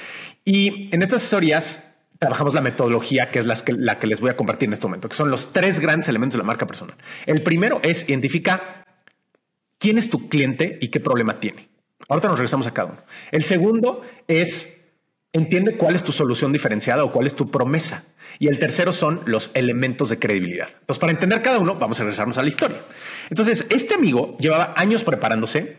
[0.44, 4.36] y en estas asesorías trabajamos la metodología que es que, la que les voy a
[4.36, 6.96] compartir en este momento, que son los tres grandes elementos de la marca personal.
[7.26, 8.84] El primero es identifica
[9.78, 11.68] quién es tu cliente y qué problema tiene.
[12.08, 13.02] Ahorita nos regresamos a cada uno.
[13.30, 14.78] El segundo es
[15.32, 18.04] entiende cuál es tu solución diferenciada o cuál es tu promesa.
[18.38, 20.68] Y el tercero son los elementos de credibilidad.
[20.80, 22.82] Entonces, para entender cada uno, vamos a regresarnos a la historia.
[23.30, 25.76] Entonces, este amigo llevaba años preparándose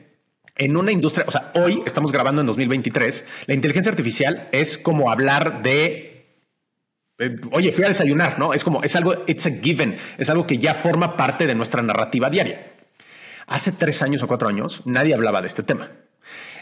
[0.55, 5.09] en una industria, o sea, hoy estamos grabando en 2023, la inteligencia artificial es como
[5.09, 6.09] hablar de
[7.19, 8.53] eh, oye, fui a desayunar, ¿no?
[8.53, 11.81] Es como, es algo, it's a given, es algo que ya forma parte de nuestra
[11.81, 12.71] narrativa diaria.
[13.47, 15.91] Hace tres años o cuatro años nadie hablaba de este tema.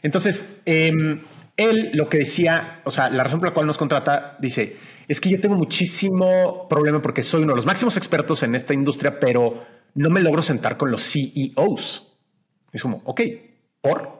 [0.02, 1.22] Entonces, em,
[1.58, 5.22] él lo que decía, o sea, la razón por la cual nos contrata, dice, es
[5.22, 9.20] que yo tengo muchísimo problema porque soy uno de los máximos expertos en esta industria,
[9.20, 9.64] pero
[9.96, 12.18] no me logro sentar con los CEOs.
[12.72, 13.22] Es como, ok,
[13.82, 14.18] ¿por?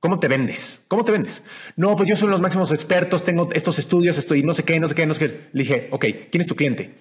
[0.00, 0.84] ¿Cómo te vendes?
[0.88, 1.42] ¿Cómo te vendes?
[1.76, 4.88] No, pues yo soy los máximos expertos, tengo estos estudios, estoy no sé qué, no
[4.88, 5.48] sé qué, no sé qué.
[5.52, 6.94] Le dije, ok, ¿quién es tu cliente?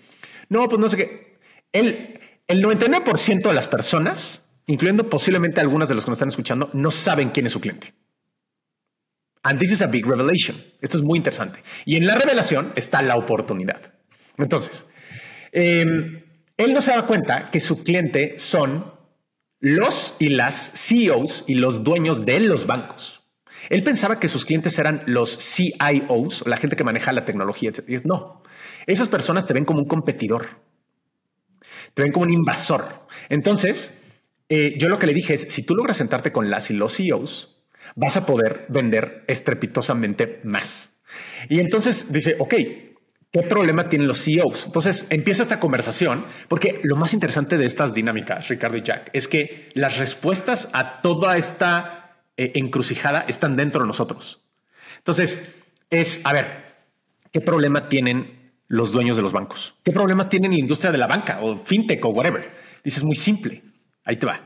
[0.50, 1.40] No, pues no sé qué.
[1.72, 2.14] El,
[2.48, 6.92] el 99% de las personas incluyendo posiblemente algunas de los que nos están escuchando, no
[6.92, 7.94] saben quién es su cliente.
[9.44, 10.58] And this is a big revelation.
[10.82, 11.64] Esto es muy interesante.
[11.86, 13.94] Y en la revelación está la oportunidad.
[14.38, 14.86] Entonces,
[15.52, 16.24] em,
[16.58, 18.94] él no se da cuenta que su cliente son
[19.60, 23.20] los y las CEOs y los dueños de los bancos.
[23.70, 27.72] Él pensaba que sus clientes eran los CIOs, la gente que maneja la tecnología.
[27.88, 28.44] Y es, no,
[28.88, 30.48] esas personas te ven como un competidor,
[31.94, 32.84] te ven como un invasor.
[33.30, 34.00] Entonces,
[34.50, 36.96] eh, yo lo que le dije es, si tú logras sentarte con las y los
[36.96, 37.59] CEOs,
[37.96, 41.00] vas a poder vender estrepitosamente más.
[41.50, 42.54] Y entonces dice, ok,
[43.32, 44.68] ¿qué problema tienen los CEOs?
[44.68, 49.28] Entonces empieza esta conversación, porque lo más interesante de estas dinámicas, Ricardo y Jack, es
[49.28, 54.42] que las respuestas a toda esta eh, encrucijada están dentro de nosotros.
[54.98, 55.52] Entonces,
[55.90, 56.66] es, a ver,
[57.32, 59.76] ¿qué problema tienen los dueños de los bancos?
[59.84, 62.52] ¿Qué problema tienen la industria de la banca o fintech o whatever?
[62.84, 63.64] Dices, muy simple
[64.10, 64.42] Ahí te va.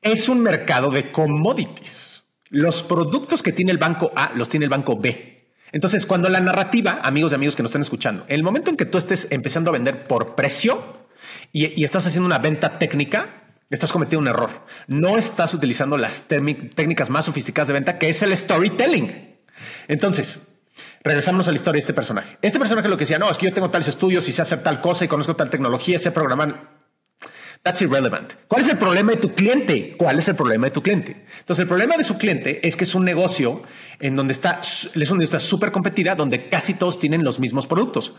[0.00, 2.13] Es un mercado de commodities.
[2.54, 5.50] Los productos que tiene el banco A los tiene el banco B.
[5.72, 8.84] Entonces, cuando la narrativa, amigos y amigos que nos están escuchando, el momento en que
[8.84, 10.80] tú estés empezando a vender por precio
[11.50, 14.50] y, estás haciendo una venta técnica, estás cometiendo un error.
[14.86, 19.36] No estás utilizando las técnicas más sofisticadas de venta, que es el storytelling.
[19.88, 20.46] Entonces,
[21.02, 22.38] regresamos a la historia de este personaje.
[22.40, 24.62] Este personaje lo que decía, no, es que yo tengo tales estudios y sé hacer
[24.62, 26.73] tal cosa y conozco tal tecnología, sé programar.
[27.64, 28.34] That's irrelevant.
[28.46, 29.96] ¿Cuál es el problema de tu cliente?
[29.96, 31.24] ¿Cuál es el problema de tu cliente?
[31.38, 33.62] Entonces, el problema de su cliente es que es un negocio
[34.00, 38.12] en donde está, es una industria súper competida, donde casi todos tienen los mismos productos.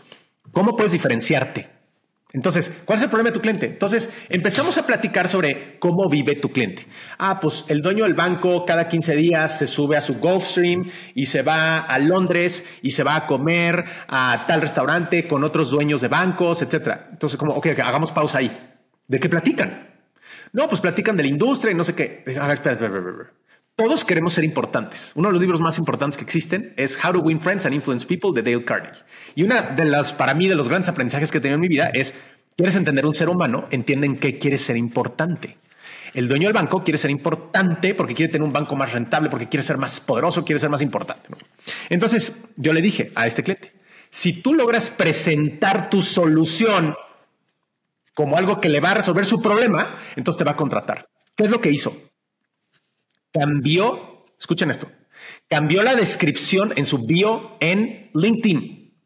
[0.50, 1.68] ¿Cómo puedes diferenciarte?
[2.32, 3.66] Entonces, ¿cuál es el problema de tu cliente?
[3.66, 6.84] Entonces, empezamos a platicar sobre cómo vive tu cliente.
[7.16, 11.26] Ah, pues el dueño del banco cada 15 días se sube a su Gulfstream y
[11.26, 16.00] se va a Londres y se va a comer a tal restaurante con otros dueños
[16.00, 17.06] de bancos, etcétera.
[17.12, 18.75] Entonces, como, ok, hagamos pausa ahí.
[19.08, 19.88] ¿De qué platican?
[20.52, 22.24] No, pues platican de la industria y no sé qué.
[22.40, 23.32] A ver, espera, espera, espera.
[23.76, 25.12] Todos queremos ser importantes.
[25.16, 28.06] Uno de los libros más importantes que existen es How to Win Friends and Influence
[28.06, 29.02] People de Dale Carnegie.
[29.34, 31.68] Y una de las, para mí, de los grandes aprendizajes que he tenido en mi
[31.68, 32.14] vida es,
[32.56, 35.58] quieres entender un ser humano, entienden que quiere ser importante.
[36.14, 39.50] El dueño del banco quiere ser importante porque quiere tener un banco más rentable, porque
[39.50, 41.28] quiere ser más poderoso, quiere ser más importante.
[41.90, 43.72] Entonces, yo le dije a este cliente,
[44.08, 46.96] si tú logras presentar tu solución
[48.16, 51.06] como algo que le va a resolver su problema, entonces te va a contratar.
[51.36, 51.94] ¿Qué es lo que hizo?
[53.30, 54.90] Cambió, escuchen esto,
[55.48, 58.96] cambió la descripción en su bio en LinkedIn.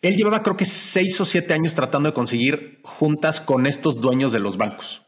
[0.00, 4.30] Él llevaba creo que seis o siete años tratando de conseguir juntas con estos dueños
[4.30, 5.02] de los bancos.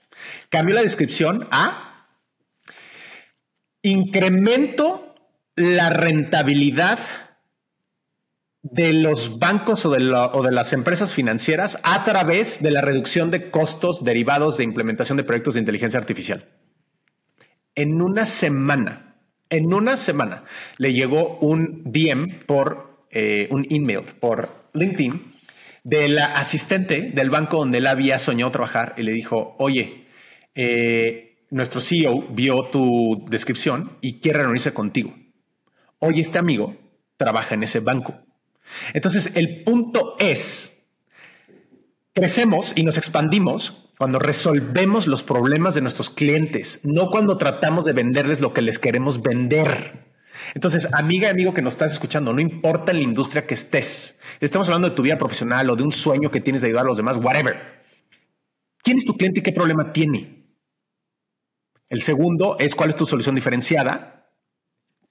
[0.49, 2.09] Cambió la descripción a
[3.83, 5.15] incremento
[5.55, 6.99] la rentabilidad
[8.73, 14.05] de los bancos o de, las empresas financieras a través de la reducción de costos
[14.05, 16.49] derivados de implementación de proyectos de inteligencia artificial.
[17.75, 19.17] En una semana,
[19.51, 20.45] en una semana,
[20.79, 25.35] le llegó un DM por eh, un email por LinkedIn
[25.85, 30.09] de la asistente del banco donde él había soñado trabajar y le dijo, oye,
[30.55, 35.15] eh, nuestro CEO vio tu descripción y quiere reunirse contigo.
[35.99, 36.77] Hoy este amigo
[37.17, 38.26] trabaja en ese banco
[38.93, 40.85] entonces, el punto es,
[42.13, 47.93] crecemos y nos expandimos cuando resolvemos los problemas de nuestros clientes, no cuando tratamos de
[47.93, 50.07] venderles lo que les queremos vender.
[50.55, 54.19] Entonces, amiga y amigo que nos estás escuchando, no importa en la industria que estés,
[54.41, 56.89] estamos hablando de tu vida profesional o de un sueño que tienes de ayudar a
[56.89, 57.77] los demás, whatever.
[58.83, 60.47] ¿Quién es tu cliente y qué problema tiene?
[61.89, 64.16] El segundo es cuál es tu solución diferenciada.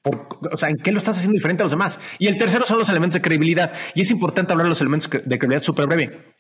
[0.06, 2.00] O sea, ¿en qué lo estás haciendo diferente a los demás?
[2.20, 3.74] Y el tercero son los elementos de credibilidad.
[3.94, 6.36] Y es importante hablar de los elementos de credibilidad súper breve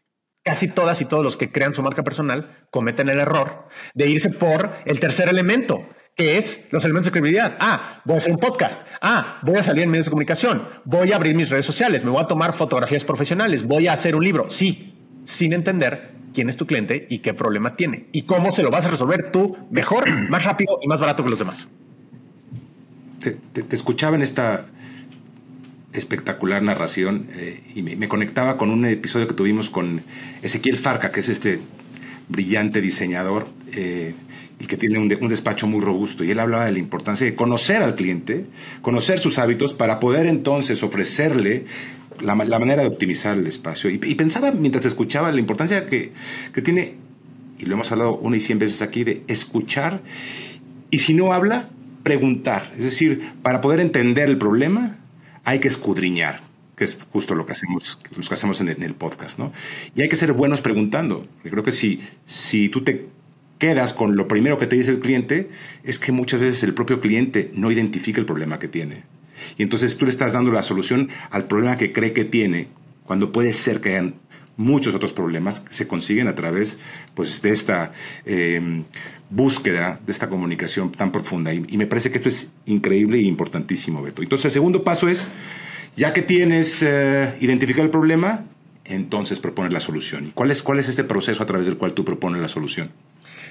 [0.45, 4.29] casi todas y todos los que crean su marca personal cometen el error de irse
[4.29, 7.57] por el tercer elemento, que es los elementos de credibilidad.
[7.59, 8.87] Ah, voy a hacer un podcast.
[9.01, 10.69] Ah, voy a salir en medios de comunicación.
[10.85, 12.05] Voy a abrir mis redes sociales.
[12.05, 13.63] Me voy a tomar fotografías profesionales.
[13.63, 14.47] Voy a hacer un libro.
[14.47, 18.69] Sí, sin entender quién es tu cliente y qué problema tiene y cómo se lo
[18.69, 21.69] vas a resolver tú mejor, más rápido y más barato que los demás.
[23.31, 24.67] Te escuchaba en esta
[25.97, 30.01] espectacular narración eh, y me, conectaba con un episodio que tuvimos con
[30.41, 31.59] Ezequiel Farca, que es este
[32.27, 34.13] brillante diseñador eh,
[34.59, 36.23] y que tiene un, despacho muy robusto.
[36.23, 38.45] Y él hablaba de la importancia de conocer al cliente,
[38.81, 41.65] conocer sus hábitos para poder entonces ofrecerle
[42.21, 43.89] la, manera de optimizar el espacio.
[43.89, 46.11] Y, pensaba mientras escuchaba la importancia que,
[46.53, 46.95] que tiene,
[47.59, 50.01] y lo hemos hablado una y cien veces aquí, de escuchar
[50.89, 51.69] y si no habla,
[52.05, 52.71] preguntar.
[52.77, 54.95] Es decir, para poder entender el problema,
[55.43, 56.39] hay que escudriñar,
[56.77, 59.51] que es justo lo que hacemos, lo que hacemos en el, podcast, ¿no?
[59.95, 61.25] Y hay que ser buenos preguntando.
[61.43, 63.07] Yo creo que si, si tú te
[63.57, 65.49] quedas con lo primero que te dice el cliente,
[65.83, 69.01] es que muchas veces el propio cliente no identifica el problema que tiene.
[69.57, 72.67] Y entonces tú le estás dando la solución al problema que cree que tiene,
[73.07, 74.13] cuando puede ser que hayan
[74.57, 76.79] muchos otros problemas se consiguen a través
[77.13, 77.91] pues, de esta
[78.25, 78.83] eh,
[79.29, 81.53] búsqueda de esta comunicación tan profunda.
[81.53, 84.21] Y, me parece que esto es increíble e importantísimo, Beto.
[84.21, 85.29] Entonces, el segundo paso es,
[85.95, 88.45] ya que tienes eh, identificado el problema,
[88.85, 90.27] entonces proponer la solución.
[90.27, 92.91] ¿Y cuál es, cuál es este proceso a través del cual tú propones la solución?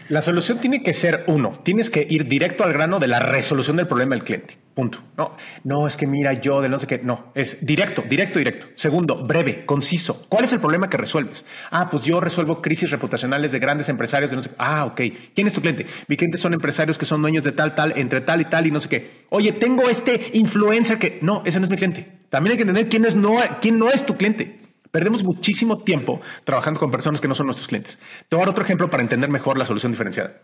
[0.09, 3.77] La solución tiene que ser uno, tienes que ir directo al grano de la resolución
[3.77, 4.59] del problema del cliente.
[4.75, 4.99] Punto.
[5.17, 6.99] No, no es que mira yo de no sé qué.
[6.99, 8.67] No, es directo, directo, directo.
[8.75, 10.27] Segundo, breve, conciso.
[10.29, 11.45] ¿Cuál es el problema que resuelves?
[11.71, 14.57] Ah, pues yo resuelvo crisis reputacionales de grandes empresarios de no sé qué.
[14.59, 15.01] Ah, ok.
[15.33, 15.87] ¿Quién es tu cliente?
[16.09, 18.73] Mi cliente son empresarios que son dueños de tal, tal, entre tal y tal y
[18.73, 19.11] no sé qué.
[19.31, 22.09] Oye, tengo este influencer que no, ese no es mi cliente.
[22.29, 24.61] También hay que entender quién es no, quién no es tu cliente.
[24.91, 27.97] Perdemos muchísimo tiempo trabajando con personas que no son nuestros clientes.
[28.29, 30.35] Te voy a dar otro ejemplo para entender mejor la solución diferenciada.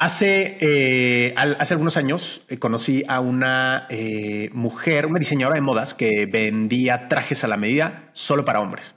[0.00, 5.92] Hace, eh, hace algunos años eh, conocí a una eh, mujer, una diseñadora de modas
[5.92, 8.94] que vendía trajes a la medida solo para hombres.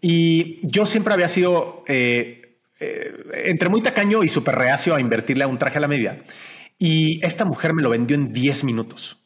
[0.00, 5.58] Y yo siempre había sido entre muy tacaño y súper reacio a invertirle a un
[5.58, 6.18] traje a la medida.
[6.76, 9.22] Y esta mujer me lo vendió en 10 minutos.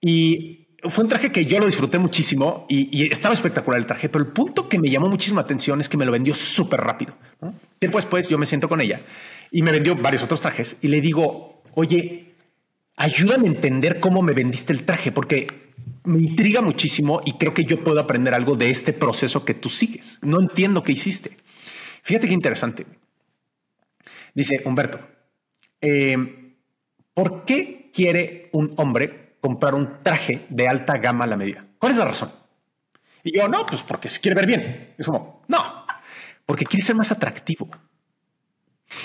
[0.00, 4.24] Y fue un traje que yo lo disfruté muchísimo y, estaba espectacular el traje, pero
[4.24, 7.16] el punto que me llamó muchísima atención es que me lo vendió súper rápido.
[7.78, 9.00] Tiempo después yo me siento con ella
[9.50, 12.34] y me vendió varios otros trajes y le digo, oye,
[12.96, 15.46] ayúdame a entender cómo me vendiste el traje, porque
[16.04, 19.68] me intriga muchísimo y creo que yo puedo aprender algo de este proceso que tú
[19.68, 20.18] sigues.
[20.22, 21.36] No entiendo qué hiciste.
[22.02, 22.86] Fíjate qué interesante.
[24.34, 25.00] Dice Humberto,
[25.80, 26.54] eh,
[27.14, 31.64] ¿por qué quiere un hombre comprar un traje de alta gama a la medida.
[31.78, 32.32] ¿Cuál es la razón?
[33.22, 34.94] Y yo, no, pues porque se quiere ver bien.
[34.96, 35.84] Es como, no,
[36.46, 37.68] porque quiere ser más atractivo.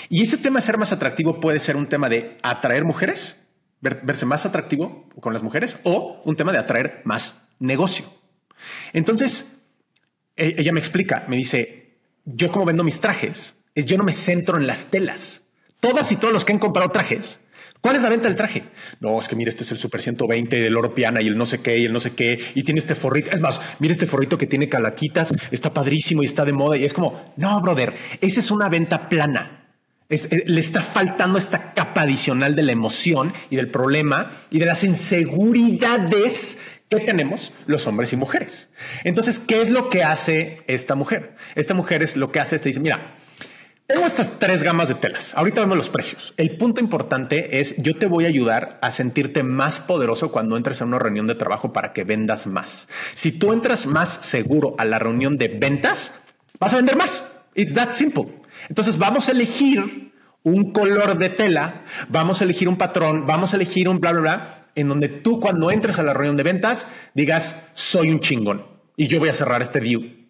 [0.08, 3.46] Y ese tema de ser más atractivo puede ser un tema de atraer mujeres,
[3.80, 8.06] verse más atractivo con las mujeres, o un tema de atraer más negocio.
[8.92, 9.58] Entonces,
[10.36, 14.12] e-, ella me explica, me dice, yo como vendo mis trajes, es yo no me
[14.12, 15.48] centro en las telas.
[15.80, 17.40] Todas y todos los que han comprado trajes
[17.84, 18.64] ¿Cuál es la venta del traje?
[19.00, 21.44] No, es que mire, este es el Super 120 del oro piana y el no
[21.44, 22.42] sé qué y el no sé qué.
[22.54, 23.30] Y tiene este forrito.
[23.30, 26.78] Es más, mire este forrito que tiene calaquitas, está padrísimo y está de moda.
[26.78, 27.92] Y es como, no, brother,
[28.22, 29.63] esa es una venta plana.
[30.10, 34.66] Eh, le está faltando esta capa adicional de la emoción y del problema y de
[34.66, 36.58] las inseguridades
[36.90, 38.68] que tenemos los hombres y mujeres.
[39.04, 41.34] Entonces, ¿qué es lo que hace esta mujer?
[41.54, 43.14] Esta mujer es lo que hace, este dice, mira,
[43.86, 45.34] tengo estas tres gamas de telas.
[45.34, 46.32] Ahorita vemos los precios.
[46.36, 50.80] El punto importante es yo te voy a ayudar a sentirte más poderoso cuando entres
[50.80, 52.88] a una reunión de trabajo para que vendas más.
[53.14, 56.14] Si tú entras más seguro a la reunión de ventas,
[56.58, 57.30] vas a vender más.
[57.54, 58.43] It's that simple.
[58.68, 60.12] Entonces vamos a elegir
[60.42, 64.20] un color de tela, vamos a elegir un patrón, vamos a elegir un bla, bla,
[64.20, 68.66] bla, en donde tú cuando entres a la reunión de ventas digas, soy un chingón
[68.96, 70.24] y yo voy a cerrar este deal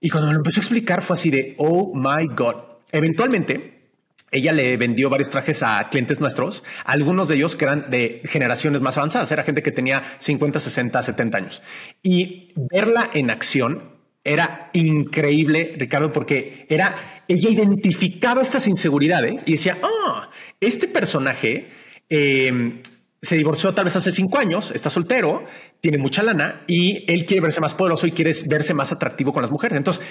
[0.00, 2.56] y cuando me lo empezó a explicar fue así de, oh my God.
[2.92, 3.90] Eventualmente,
[4.30, 8.80] ella le vendió varios trajes a clientes nuestros, algunos de ellos que eran de generaciones
[8.80, 11.62] más avanzadas, era gente que tenía 50, 60, 70 años.
[12.02, 13.97] Y verla en acción
[14.32, 21.68] era increíble, Ricardo, porque era ella identificaba estas inseguridades y decía, ah, este personaje
[22.08, 22.80] eh,
[23.20, 25.44] se divorció tal vez hace cinco años, está soltero,
[25.80, 29.42] tiene mucha lana y él quiere verse más poderoso y quiere verse más atractivo con
[29.42, 29.76] las mujeres.
[29.76, 30.02] Entonces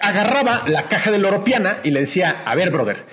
[0.00, 3.06] agarraba la caja de Loropiana y le decía, a ver, brother,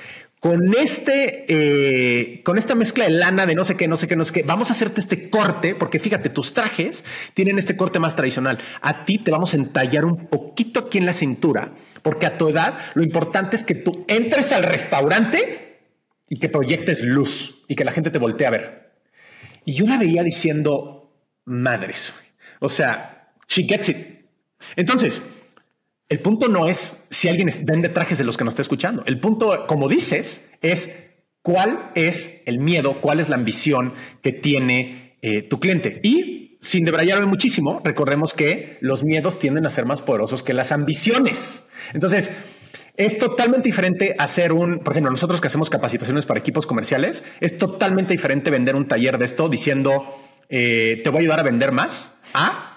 [0.45, 4.15] con este, eh, con esta mezcla de lana de no sé qué, no sé qué,
[4.15, 7.97] no sé qué, vamos a hacerte este corte, porque fíjate, tus trajes tienen este corte
[7.97, 8.59] más tradicional.
[8.79, 11.71] A ti te vamos a entallar un poquito aquí en la cintura,
[12.03, 15.79] porque a tu edad lo importante es que tú entres al restaurante
[16.29, 18.91] y que proyectes luz y que la gente te voltee a ver.
[19.65, 21.11] Y yo la veía diciendo,
[21.45, 22.13] madres,
[22.59, 23.97] o sea, she gets it.
[24.75, 25.23] Entonces,
[26.07, 29.03] el punto no es si alguien vende trajes de los que nos está escuchando.
[29.05, 35.17] El punto, como dices, es cuál es el miedo, cuál es la ambición que tiene
[35.21, 35.99] eh, tu cliente.
[36.03, 40.71] Y sin debrayarme muchísimo, recordemos que los miedos tienden a ser más poderosos que las
[40.71, 41.63] ambiciones.
[41.93, 42.31] Entonces,
[42.97, 47.57] es totalmente diferente hacer un, por ejemplo, nosotros que hacemos capacitaciones para equipos comerciales, es
[47.57, 50.05] totalmente diferente vender un taller de esto diciendo,
[50.49, 52.74] eh, te voy a ayudar a vender más, a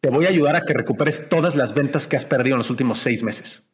[0.00, 2.70] te voy a ayudar a que recuperes todas las ventas que has perdido en los
[2.70, 3.64] últimos seis meses.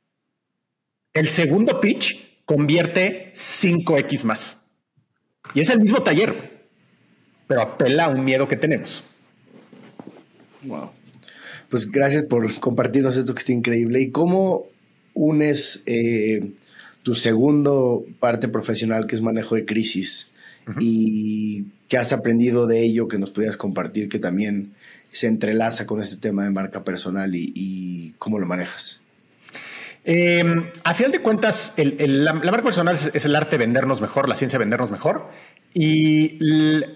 [1.14, 4.62] El segundo pitch convierte 5X más.
[5.54, 6.66] Y es el mismo taller,
[7.46, 9.04] pero apela a un miedo que tenemos.
[10.62, 10.90] Wow.
[11.68, 14.00] Pues gracias por compartirnos esto que está increíble.
[14.00, 14.66] ¿Y cómo
[15.14, 16.52] unes eh,
[17.02, 20.32] tu segundo parte profesional, que es manejo de crisis,
[20.80, 24.74] y qué has aprendido de ello que nos pudieras compartir, que también
[25.16, 29.00] se entrelaza con este tema de marca personal y, cómo lo manejas?
[30.04, 34.34] Em, a final de cuentas, la, marca personal es, el arte de vendernos mejor, la
[34.34, 35.30] ciencia de vendernos mejor.
[35.72, 36.36] Y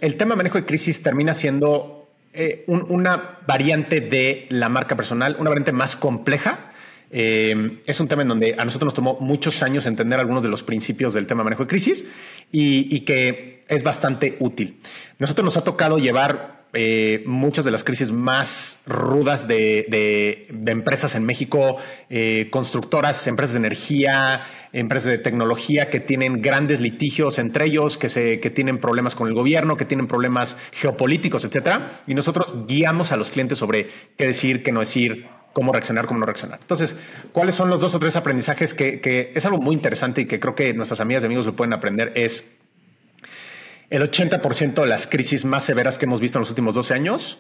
[0.02, 5.36] el, tema de manejo de crisis termina siendo eh, una variante de la marca personal,
[5.38, 6.72] una variante más compleja.
[7.10, 10.50] Em, es un tema en donde a nosotros nos tomó muchos años entender algunos de
[10.50, 12.04] los principios del tema de manejo de crisis
[12.52, 14.78] y, y que es bastante útil.
[15.18, 21.24] Nosotros nos ha tocado llevar eh, muchas de las crisis más rudas de, empresas en
[21.24, 21.76] México,
[22.08, 24.42] eh, constructoras, empresas de energía,
[24.72, 29.26] empresas de tecnología que tienen grandes litigios entre ellos, que, se, que tienen problemas con
[29.26, 32.02] el gobierno, que tienen problemas geopolíticos, etcétera.
[32.06, 36.20] Y nosotros guiamos a los clientes sobre qué decir, qué no decir, cómo reaccionar, cómo
[36.20, 36.58] no reaccionar.
[36.60, 36.96] Entonces,
[37.32, 40.38] ¿cuáles son los dos o tres aprendizajes que, que es algo muy interesante y que
[40.38, 42.12] creo que nuestras amigas y amigos lo pueden aprender?
[42.14, 42.59] Es
[43.90, 47.38] el 80% de las crisis más severas que hemos visto en los últimos 12 años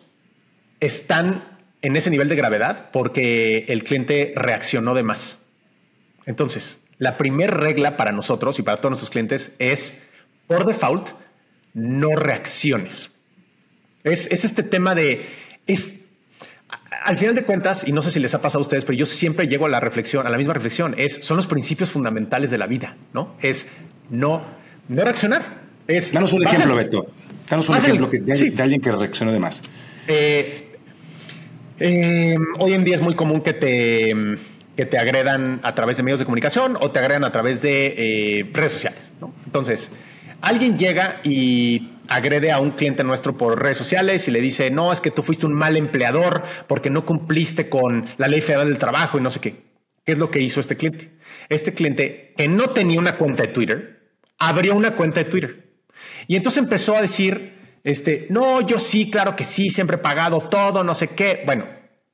[0.80, 1.44] están
[1.82, 5.38] en ese nivel de gravedad porque el cliente reaccionó de más.
[6.26, 10.02] Entonces, la primera regla para nosotros y para todos nuestros clientes es,
[10.46, 11.10] por default,
[11.72, 13.10] no reacciones.
[14.02, 15.26] Es, este tema de...
[15.66, 16.00] Es,
[17.04, 19.06] al final de cuentas, y no sé si les ha pasado a ustedes, pero yo
[19.06, 22.58] siempre llego a la reflexión, a la misma reflexión, es, son los principios fundamentales de
[22.58, 23.36] la vida, ¿no?
[23.40, 23.68] Es
[24.10, 24.44] no,
[24.88, 25.69] no reaccionar.
[26.12, 27.06] Danos un ejemplo, Beto.
[27.48, 29.60] Danos un ejemplo de, alguien que reaccionó de más.
[30.06, 30.68] Eh,
[31.80, 34.14] eh, hoy en día es muy común que te,
[34.76, 37.94] que te agredan a través de medios de comunicación o te agredan a través de
[37.96, 39.12] eh, redes sociales.
[39.46, 39.90] Entonces,
[40.40, 44.92] alguien llega y agrede a un cliente nuestro por redes sociales y le dice, no,
[44.92, 48.78] es que tú fuiste un mal empleador porque no cumpliste con la ley federal del
[48.78, 49.70] trabajo y no sé qué.
[50.04, 51.10] ¿Qué es lo que hizo este cliente?
[51.48, 54.00] Este cliente que no tenía una cuenta de Twitter,
[54.38, 55.69] abrió una cuenta de Twitter
[56.30, 60.42] y entonces empezó a decir, este, no, yo sí, claro que sí, siempre he pagado
[60.48, 61.42] todo, no sé qué.
[61.44, 61.64] Bueno,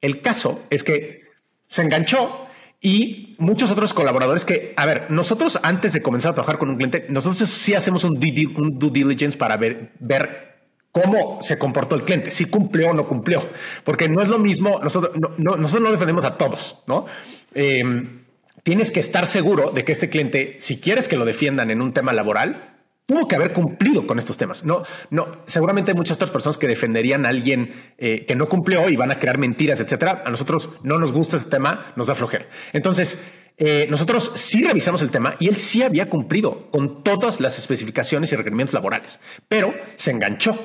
[0.01, 1.25] el caso es que
[1.67, 2.47] se enganchó
[2.81, 6.77] y muchos otros colaboradores que, a ver, nosotros antes de comenzar a trabajar con un
[6.77, 10.61] cliente, nosotros sí hacemos un due, diligence para ver,
[10.93, 13.47] cómo se comportó el cliente, si cumplió o no cumplió,
[13.85, 17.05] porque no es lo mismo, nosotros no, nosotros no defendemos a todos, ¿no?
[17.53, 18.25] Em,
[18.63, 21.93] tienes que estar seguro de que este cliente, si quieres que lo defiendan en un
[21.93, 22.76] tema laboral,
[23.07, 24.65] tuvo que haber cumplido con estos temas.
[24.65, 28.89] No, no, seguramente hay muchas otras personas que defenderían a alguien eh, que no cumplió
[28.89, 30.23] y van a crear mentiras, etcétera.
[30.27, 32.49] A nosotros no nos gusta este tema, nos da flojera.
[32.73, 33.19] Entonces,
[33.59, 38.33] eh, nosotros sí revisamos el tema y él sí había cumplido con todas las especificaciones
[38.33, 40.59] y requerimientos laborales, pero se enganchó.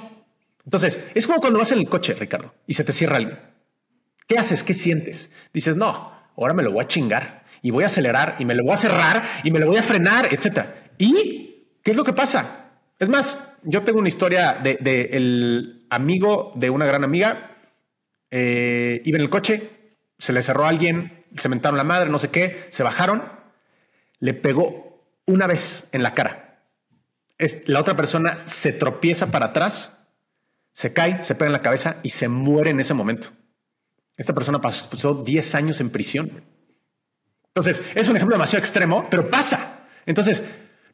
[0.66, 3.40] Entonces, es como cuando vas en el coche, Ricardo, y se te cierra alguien.
[4.28, 4.64] ¿Qué haces?
[4.64, 5.32] ¿Qué sientes?
[5.54, 8.64] Dices, no, ahora me lo voy a chingar y voy a acelerar y me lo
[8.64, 10.92] voy a cerrar y me lo voy a frenar, etcétera.
[10.98, 11.51] Y
[11.84, 12.70] ¿Qué es lo que pasa?
[13.00, 17.58] Es más, yo tengo una historia de, el amigo de una gran amiga.
[18.30, 19.70] Eh, iba en el coche,
[20.18, 23.24] se le cerró a alguien, se mentaron la madre, no sé qué, se bajaron,
[24.20, 26.64] le pegó una vez en la cara.
[27.66, 29.98] La otra persona se tropieza para atrás,
[30.74, 33.30] se cae, se pega en la cabeza y se muere en ese momento.
[34.16, 36.44] Esta persona pasó 10 años en prisión.
[37.48, 39.88] Entonces, es un ejemplo demasiado extremo, pero pasa.
[40.06, 40.44] Entonces,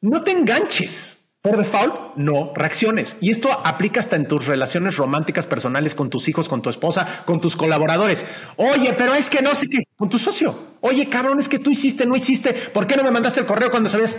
[0.02, 1.14] no te enganches.
[1.42, 3.16] Por default, no reacciones.
[3.22, 7.24] Y esto aplica hasta en tus relaciones románticas personales con tus hijos, con tu esposa,
[7.26, 8.26] con tus colaboradores.
[8.58, 10.76] Oye, pero es que no sé qué, con tu socio.
[10.82, 12.54] Oye, cabrón, es que tú hiciste, no hiciste.
[12.54, 14.18] ¿Por qué no me mandaste el correo cuando sabías?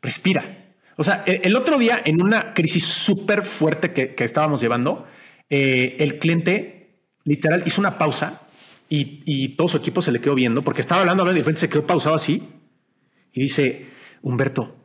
[0.00, 0.74] Respira.
[0.96, 5.06] O sea, el, otro día, en una crisis súper fuerte que, estábamos llevando,
[5.50, 8.40] eh, el cliente literal hizo una pausa
[8.88, 11.60] y, todo su equipo se le quedó viendo porque estaba hablando, hablando y de repente
[11.60, 12.42] se quedó pausado así
[13.32, 13.88] y dice,
[14.22, 14.76] Humberto,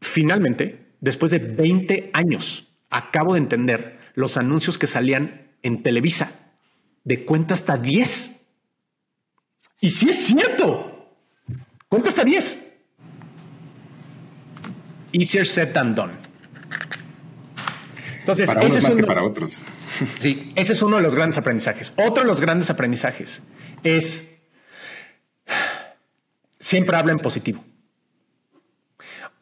[0.00, 6.30] finalmente, después de 20 años, acabo de entender los anuncios que salían en Televisa
[7.04, 8.40] de cuenta hasta 10.
[9.80, 11.16] Y sí es cierto,
[11.88, 12.72] cuenta hasta 10.
[15.12, 16.12] Easier said than done.
[18.18, 19.58] Entonces, para ese es uno, que para otros.
[20.18, 21.92] Sí, ese es uno de los grandes aprendizajes.
[21.96, 23.42] Otro de los grandes aprendizajes
[23.84, 24.34] es
[26.58, 27.64] siempre habla en positivo.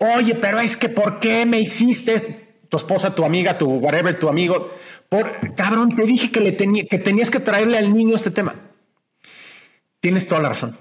[0.03, 4.29] Oye, pero es que ¿por qué me hiciste tu esposa, tu amiga, tu whatever, tu
[4.29, 4.75] amigo?
[5.09, 8.57] Por cabrón, te dije que le que tenías que traerle al niño este tema.
[10.01, 10.77] Tienes toda la razón.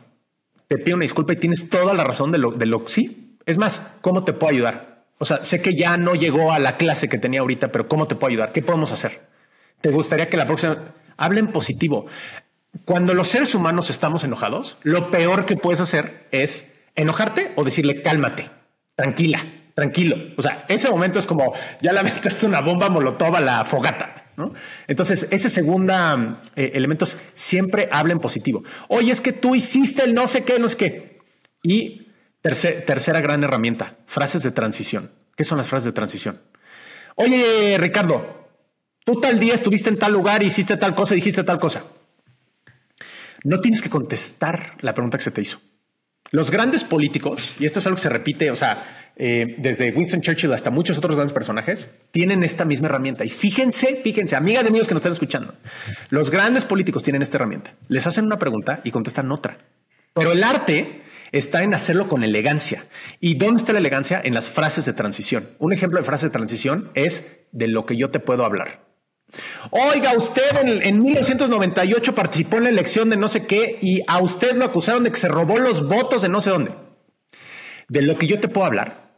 [0.68, 3.60] Te pido una disculpa y tienes toda la razón de lo de lo sí, es
[3.60, 5.06] más, ¿cómo te puedo ayudar?
[5.20, 8.08] O sea, sé que ya no llegó a la clase que tenía ahorita, pero ¿cómo
[8.08, 8.52] te puedo ayudar?
[8.54, 9.22] ¿Qué podemos hacer?
[9.82, 10.84] ¿Te gustaría que la próxima
[11.18, 12.08] hablen positivo?
[12.86, 18.02] Cuando los seres humanos estamos enojados, lo peor que puedes hacer es enojarte o decirle
[18.02, 18.50] cálmate,
[19.02, 19.44] tranquila,
[19.74, 20.16] tranquilo.
[20.38, 24.26] O sea, ese momento es como ya la aventaste una bomba molotov a la fogata.
[24.38, 24.54] ¿no?
[24.88, 25.94] Entonces, ese segundo
[26.56, 28.64] eh, elemento es siempre hablen positivo.
[28.90, 31.20] Oye, es que tú hiciste el no sé qué, no sé qué.
[31.64, 32.10] Y
[32.42, 35.12] tercera gran herramienta, frases de transición.
[35.36, 36.40] ¿Qué son las frases de transición?
[37.16, 38.50] Oye, Ricardo,
[39.04, 41.84] tú tal día estuviste en tal lugar, hiciste tal cosa, dijiste tal cosa.
[43.44, 45.60] No tienes que contestar la pregunta que se te hizo.
[46.32, 50.22] Los grandes políticos, y esto es algo que se repite, o sea, eh, desde Winston
[50.22, 53.26] Churchill hasta muchos otros grandes personajes, tienen esta misma herramienta.
[53.26, 55.54] Y fíjense, fíjense, amigas de amigos que nos están escuchando,
[56.10, 57.74] los grandes políticos tienen esta herramienta.
[57.90, 59.58] Les hacen una pregunta y contestan otra.
[60.14, 61.02] Pero el arte
[61.34, 62.86] está en hacerlo con elegancia.
[63.20, 64.22] ¿Y dónde está la elegancia?
[64.24, 65.50] En las frases de transición.
[65.60, 68.91] Un ejemplo de frase de transición es de lo que yo te puedo hablar.
[69.72, 74.56] Oiga, usted en, 1998 participó en la elección de no sé qué y a usted
[74.56, 76.74] lo acusaron de que se robó los votos de no sé dónde.
[77.88, 79.12] De lo que yo te puedo hablar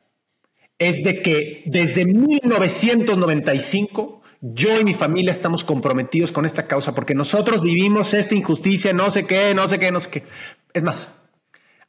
[0.80, 7.16] es de que desde 1995 yo y mi familia estamos comprometidos con esta causa porque
[7.16, 10.24] nosotros vivimos esta injusticia, no sé qué, no sé qué, no sé qué.
[10.74, 11.11] Es más,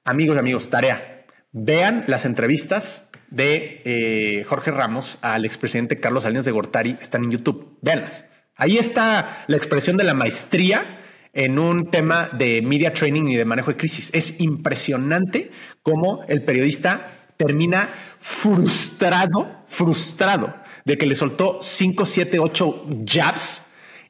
[0.06, 1.24] Amigos y amigos, tarea.
[1.52, 6.96] Vean las entrevistas de eh, Jorge Ramos al expresidente Carlos Salinas de Gortari.
[7.00, 7.78] Están en YouTube.
[7.82, 8.26] Veanlas.
[8.56, 11.00] Ahí está la expresión de la maestría
[11.32, 14.10] en un tema de media training y de manejo de crisis.
[14.12, 15.50] Es impresionante
[15.82, 20.54] cómo el periodista termina frustrado, frustrado
[20.84, 23.66] de que le soltó 5, 7, 8 jabs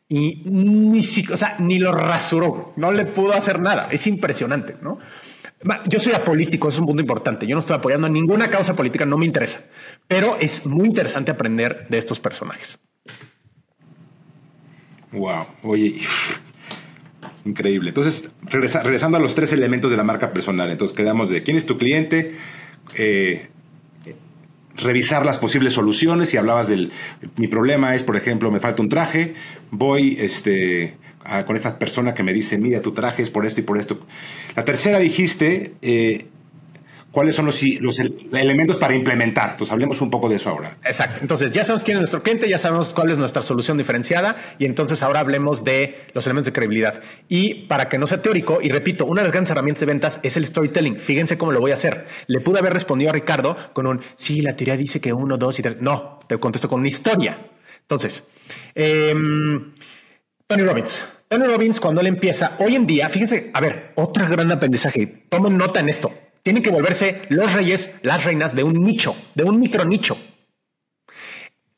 [0.09, 3.89] y ni, o ni lo rasuró, no le pudo hacer nada.
[3.91, 4.99] Es impresionante, ¿no?
[5.89, 7.47] Yo soy apolítico, es un punto importante.
[7.47, 9.65] Yo no estoy apoyando ninguna causa política, no me interesa.
[10.07, 12.79] Pero es muy interesante aprender de estos personajes.
[15.13, 15.95] Wow, oye,
[17.45, 17.91] increíble.
[17.91, 21.67] Entonces, regresando a los tres elementos de la marca personal, entonces quedamos de quién es
[21.67, 22.35] tu cliente,
[22.97, 23.49] eh,
[24.77, 26.35] revisar las posibles soluciones.
[26.35, 26.93] y hablabas del,
[27.37, 29.35] mi problema es, por ejemplo, me falta un traje,
[29.71, 30.97] voy, este,
[31.47, 33.99] con esta persona que me dice, mira, tu traje es por esto y por esto.
[34.57, 36.27] La tercera dijiste, eh,
[37.11, 39.53] ¿cuáles son los, los, elementos para implementar?
[39.53, 40.77] Entonces, hablemos un poco de eso ahora.
[40.85, 41.21] Exacto.
[41.23, 44.67] Entonces, ya sabemos quién es nuestro cliente, ya sabemos cuál es nuestra solución diferenciada y
[44.67, 47.01] entonces ahora hablemos de los elementos de credibilidad.
[47.29, 50.21] Y para que no sea teórico, y repito, una de las grandes herramientas de ventas
[50.23, 50.97] es el storytelling.
[50.97, 52.07] Fíjense cómo lo voy a hacer.
[52.27, 55.59] Le pude haber respondido a Ricardo con un, sí, la teoría dice que uno, dos
[55.59, 55.81] y tres.
[55.81, 57.39] No, te contesto con una historia.
[57.81, 58.25] Entonces,
[58.75, 59.15] eh,
[60.47, 61.03] Tony Robbins.
[61.29, 65.07] Tony Robbins, cuando él empieza, hoy en día, fíjense, a ver, otro gran aprendizaje.
[65.29, 66.13] Tomen nota en esto.
[66.43, 70.19] Tienen que volverse los reyes, las reinas de un nicho, de un micro nicho.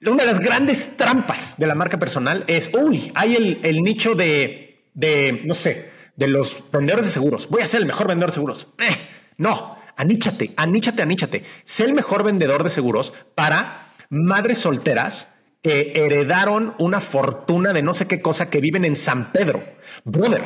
[0.05, 4.85] Una de las grandes trampas de la marca personal es, uy, hay el, nicho de,
[4.95, 7.49] de, no sé, de los vendedores de seguros.
[7.49, 8.69] Voy a ser el mejor vendedor de seguros.
[8.79, 8.97] Eh,
[9.39, 11.45] no, aníchate, aníchate, aníchate.
[11.65, 15.36] Sé el mejor vendedor de seguros para madres solteras
[15.67, 19.65] que heredaron una fortuna de no sé qué cosa que viven en San Pedro.
[20.05, 20.43] Brother,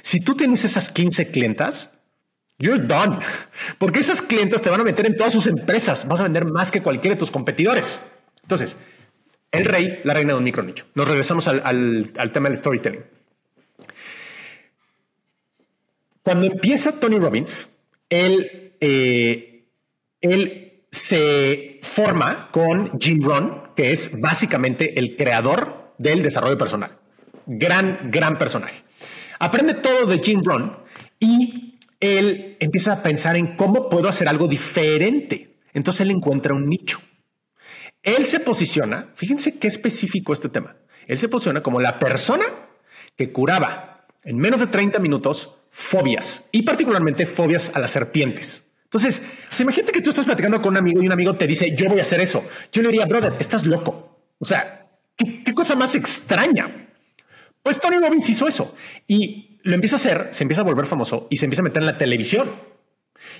[0.00, 1.98] si tú tienes esas 15 clientas,
[2.60, 3.18] you're done.
[3.78, 6.06] Porque esas clientas te van a meter en todas sus empresas.
[6.06, 8.00] Vas a vender más que cualquiera de tus competidores.
[8.42, 8.76] Entonces,
[9.50, 10.86] el rey, la reina de un micro nicho.
[10.94, 13.02] Nos regresamos al, al tema del storytelling.
[16.22, 17.70] Cuando empieza Tony Robbins,
[18.08, 19.66] él, eh,
[20.20, 26.98] él se forma con Jim Rohn, que es básicamente el creador del desarrollo personal.
[27.46, 28.84] Gran, gran personaje.
[29.38, 30.76] Aprende todo de Jim Rohn
[31.18, 35.56] y él empieza a pensar en cómo puedo hacer algo diferente.
[35.72, 37.00] Entonces él encuentra un nicho.
[38.02, 40.76] Él se posiciona, fíjense qué específico este tema.
[41.06, 42.44] Él se posiciona como la persona
[43.16, 48.69] que curaba en menos de 30 minutos fobias y particularmente fobias a las serpientes.
[48.92, 49.22] Entonces,
[49.60, 52.00] imagínate que tú estás platicando con un amigo y un amigo te dice, yo voy
[52.00, 52.44] a hacer eso.
[52.72, 54.34] Yo le diría, brother, estás loco.
[54.40, 56.88] O sea, ¿qué, qué cosa más extraña?
[57.62, 58.74] Pues Tony Robbins hizo eso
[59.06, 61.82] y lo empieza a hacer, se empieza a volver famoso y se empieza a meter
[61.82, 62.50] en la televisión.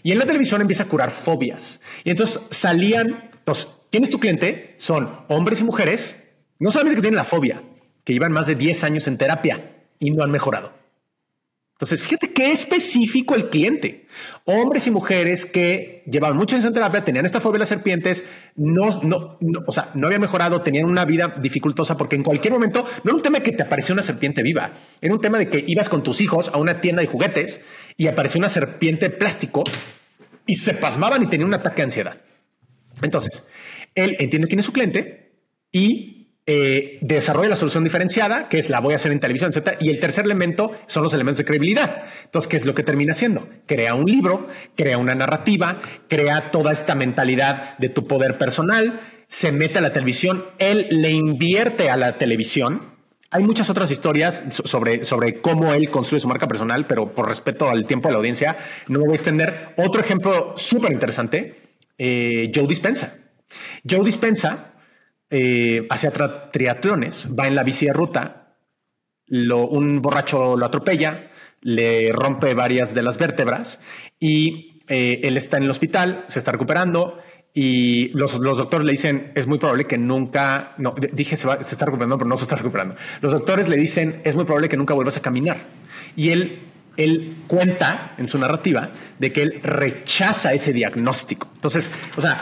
[0.04, 1.80] Y en la televisión empieza a curar fobias.
[2.04, 4.74] Y entonces salían, entonces, ¿quién es tu cliente?
[4.78, 6.28] Son hombres y mujeres,
[6.60, 7.62] no solamente que tienen la fobia,
[8.04, 10.79] que llevan más de 10 años en terapia y no han mejorado.
[11.80, 14.06] Entonces, fíjate qué específico el cliente.
[14.44, 18.22] Hombres y mujeres que llevaban muchos años en terapia, tenían esta fobia de las serpientes,
[18.54, 22.84] no, no, o sea, no habían mejorado, tenían una vida dificultosa porque en cualquier momento
[23.02, 25.48] no era un tema de que te apareció una serpiente viva, era un tema de
[25.48, 27.62] que ibas con tus hijos a una tienda de juguetes
[27.96, 29.64] y apareció una serpiente plástico
[30.44, 32.20] y se pasmaban y tenían un ataque de ansiedad.
[33.00, 33.46] Entonces,
[33.94, 35.32] él entiende quién es su cliente
[35.72, 36.19] y
[36.52, 39.76] eh, desarrolla la solución diferenciada, que es la voy a hacer en televisión, etcétera.
[39.78, 42.02] Y el tercer elemento son los elementos de credibilidad.
[42.24, 43.48] Entonces, ¿qué es lo que termina haciendo?
[43.66, 45.78] Crea un libro, crea una narrativa,
[46.08, 48.98] crea toda esta mentalidad de tu poder personal,
[49.28, 52.96] se mete a la televisión, él le invierte a la televisión.
[53.30, 57.70] Hay muchas otras historias sobre, sobre cómo él construye su marca personal, pero por respeto
[57.70, 58.56] al tiempo de la audiencia,
[58.88, 59.74] no me voy a extender.
[59.76, 61.62] Otro ejemplo súper interesante,
[61.96, 63.14] eh, Joe Dispensa.
[63.88, 64.69] Joe Dispensa
[65.30, 66.12] eh, hacia
[66.50, 68.56] triatlones, va en la bici de ruta,
[69.28, 73.80] un borracho lo atropella, le rompe varias de las vértebras
[74.18, 77.18] y eh, él está en el hospital, se está recuperando
[77.54, 81.84] y los, doctores le dicen, es muy probable que nunca, no, dije se, se está
[81.84, 82.96] recuperando, pero no se está recuperando.
[83.20, 85.58] Los doctores le dicen, es muy probable que nunca vuelvas a caminar.
[86.16, 86.58] Y él
[86.96, 91.48] él cuenta en su narrativa de que él rechaza ese diagnóstico.
[91.54, 92.38] Entonces, o sea,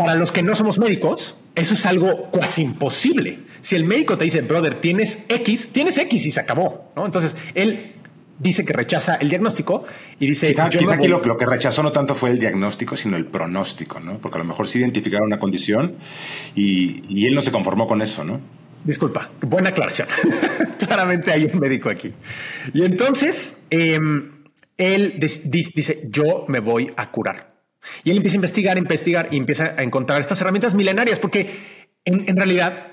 [0.00, 3.40] para los que no somos médicos, eso es algo casi imposible.
[3.60, 6.90] Si el médico te dice, brother, tienes X, tienes X y se acabó.
[6.96, 7.04] ¿no?
[7.04, 7.92] Entonces, él
[8.38, 9.84] dice que rechaza el diagnóstico
[10.18, 10.46] y dice...
[10.46, 14.16] Quizá, aquí lo, que rechazó no tanto fue el diagnóstico, sino el pronóstico, ¿no?
[14.16, 15.96] Porque a lo mejor sí identificaron una condición
[16.54, 18.40] y, él no se conformó con eso, ¿no?
[18.84, 20.08] Disculpa, buena aclaración.
[20.78, 22.14] Claramente hay un médico aquí.
[22.72, 24.32] Y entonces, em,
[24.78, 27.49] él dice, yo me voy a curar.
[28.04, 31.50] Y él empieza a investigar, investigar y empieza a encontrar estas herramientas milenarias, porque
[32.04, 32.88] en, realidad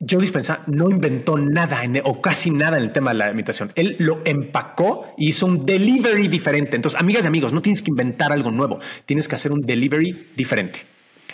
[0.00, 3.72] Joe Dispensa no inventó nada o casi nada en el tema de la imitación.
[3.74, 6.76] Él lo empacó y hizo un delivery diferente.
[6.76, 10.30] Entonces, amigas y amigos, no tienes que inventar algo nuevo, tienes que hacer un delivery
[10.36, 10.80] diferente.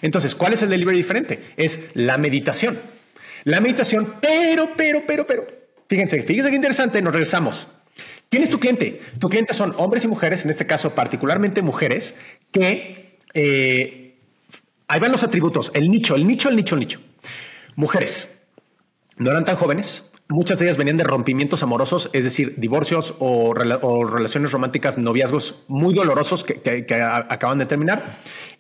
[0.02, 1.40] Entonces, ¿cuál es el delivery diferente?
[1.56, 2.78] Es la meditación.
[3.44, 5.46] La meditación, pero, pero, pero, pero.
[5.88, 7.68] Fíjense, fíjense qué interesante, nos regresamos.
[8.28, 9.00] ¿Quién es tu cliente?
[9.18, 12.14] Tu cliente son hombres y mujeres, en este caso particularmente mujeres,
[12.52, 14.16] que eh,
[14.86, 17.00] ahí van los atributos, el nicho, el nicho, el nicho, el nicho.
[17.76, 18.36] Mujeres,
[19.16, 23.54] no eran tan jóvenes, muchas de ellas venían de rompimientos amorosos, es decir, divorcios o,
[23.54, 26.86] relaciones románticas, noviazgos muy dolorosos que,
[27.28, 28.04] acaban de terminar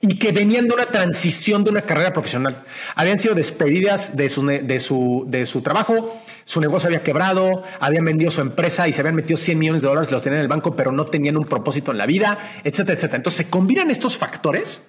[0.00, 2.64] y que venían de una transición de una carrera profesional.
[2.94, 8.04] Habían sido despedidas de su, de su, de su trabajo, su negocio había quebrado, habían
[8.04, 10.48] vendido su empresa y se habían metido 100 millones de dólares, los tenían en el
[10.48, 13.16] banco, pero no tenían un propósito en la vida, etcétera, etcétera.
[13.16, 14.82] Entonces se combinan estos factores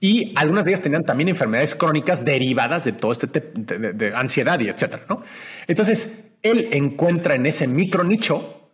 [0.00, 4.68] y algunas de ellas tenían también enfermedades crónicas derivadas de todo este de, ansiedad y
[4.68, 5.04] etcétera.
[5.08, 5.22] ¿no?
[5.66, 8.68] Entonces él encuentra en ese micro nicho.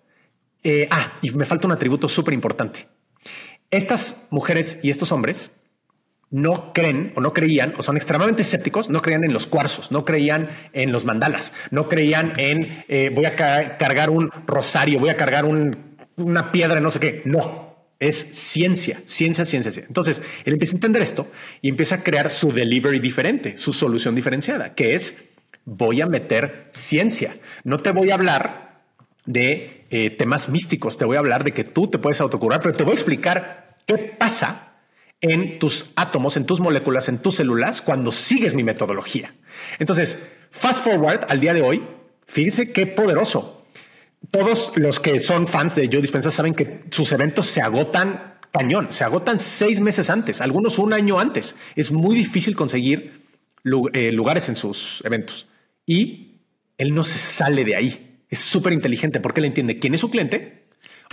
[0.65, 2.89] Eh, ah, y me falta un atributo súper importante.
[3.71, 5.53] Estas mujeres y estos hombres
[6.31, 10.05] no creen o no creían o son extremadamente escépticos, no creían en los cuarzos, no
[10.05, 15.17] creían en los mandalas, no creían en eh, voy a cargar un rosario, voy a
[15.17, 17.23] cargar una piedra, no sé qué.
[17.25, 19.85] No, es ciencia, ciencia, ciencia.
[19.87, 21.29] Entonces, él empieza a entender esto
[21.63, 25.17] y empieza a crear su delivery diferente, su solución diferenciada, que es
[25.65, 27.37] voy a meter ciencia.
[27.65, 28.83] No te voy a hablar
[29.27, 32.75] de eh, temas místicos, te voy a hablar de que tú te puedes autocurar, pero
[32.75, 34.68] te voy a explicar qué pasa
[35.21, 39.35] en tus átomos, en tus moléculas, en tus células cuando sigues mi metodología.
[39.79, 41.83] Entonces, fast forward al día de hoy,
[42.27, 43.65] fíjense qué poderoso.
[44.31, 48.89] Todos los que son fans de Joe Dispenza saben que sus eventos se agotan cañón,
[48.91, 51.57] se agotan seis meses antes, algunos un año antes.
[51.77, 53.25] Es muy difícil conseguir
[53.93, 55.49] eh, lugares en sus eventos
[55.87, 56.43] y
[56.77, 58.21] él no se sale de ahí.
[58.29, 60.59] Es súper inteligente porque él entiende quién es su cliente,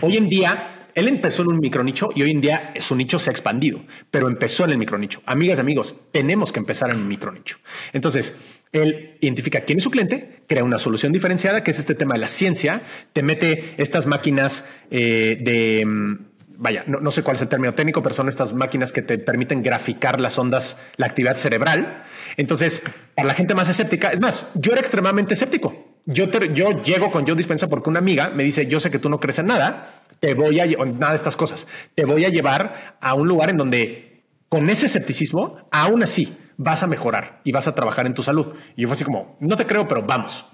[0.01, 3.29] Hoy en día, él empezó en un micronicho y hoy en día su nicho se
[3.29, 5.21] ha expandido, pero empezó en el micronicho.
[5.25, 7.57] Amigas y amigos, tenemos que empezar en un micronicho.
[7.93, 8.33] Entonces,
[8.71, 12.21] él identifica quién es su cliente, crea una solución diferenciada, que es este tema de
[12.21, 12.81] la ciencia,
[13.13, 16.15] te mete estas máquinas eh, de mm,
[16.57, 19.61] vaya, no, sé cuál es el término técnico, pero son estas máquinas que te permiten
[19.61, 22.03] graficar las ondas, la actividad cerebral.
[22.37, 22.81] Entonces,
[23.13, 25.94] para la gente más escéptica, es más, yo era extremadamente escéptico.
[26.05, 29.09] Yo, yo llego con Joe Dispensa porque una amiga me dice, yo sé que tú
[29.09, 32.97] no crees en nada, te voy a, nada de estas cosas, te voy a llevar
[33.01, 37.67] a un lugar en donde con ese escepticismo, aún así, vas a mejorar y vas
[37.67, 38.53] a trabajar en tu salud.
[38.75, 40.45] Y yo fue así como, no te creo, pero vamos.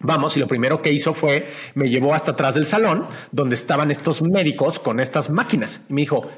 [0.00, 3.90] Vamos, y lo primero que hizo fue, me llevó hasta atrás del salón, donde estaban
[3.90, 5.84] estos médicos con estas máquinas.
[5.88, 6.28] Me dijo,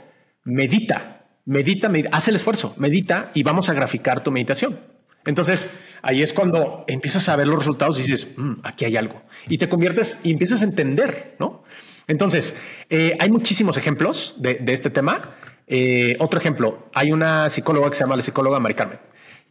[0.45, 4.79] medita, medita, medita, haz el esfuerzo, medita y vamos a graficar tu meditación.
[5.27, 5.69] Entonces,
[6.03, 9.23] ahí es cuando empiezas a ver los resultados y dices, mm, aquí hay algo.
[9.49, 11.65] Y te conviertes y empiezas a entender, ¿no?
[12.09, 12.55] Entonces,
[12.89, 15.21] eh, hay muchísimos ejemplos de, este tema.
[15.67, 19.01] Eh, otro ejemplo, hay una psicóloga que se llama la psicóloga Mari Carmen,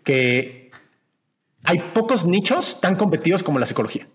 [0.03, 0.71] que
[1.63, 4.07] hay pocos nichos tan competidos como la psicología.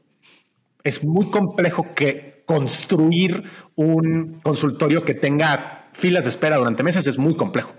[0.82, 3.44] Es muy complejo que construir
[3.74, 7.74] un consultorio que tenga filas de espera durante meses es muy complejo.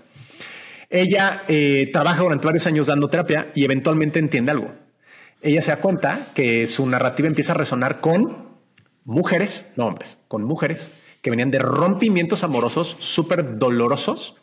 [0.92, 4.72] Ella eh, trabaja durante varios años dando terapia y eventualmente entiende algo.
[5.40, 8.52] Ella se da cuenta que su narrativa empieza a resonar con
[9.04, 14.36] mujeres, no hombres, con mujeres que venían de rompimientos amorosos súper dolorosos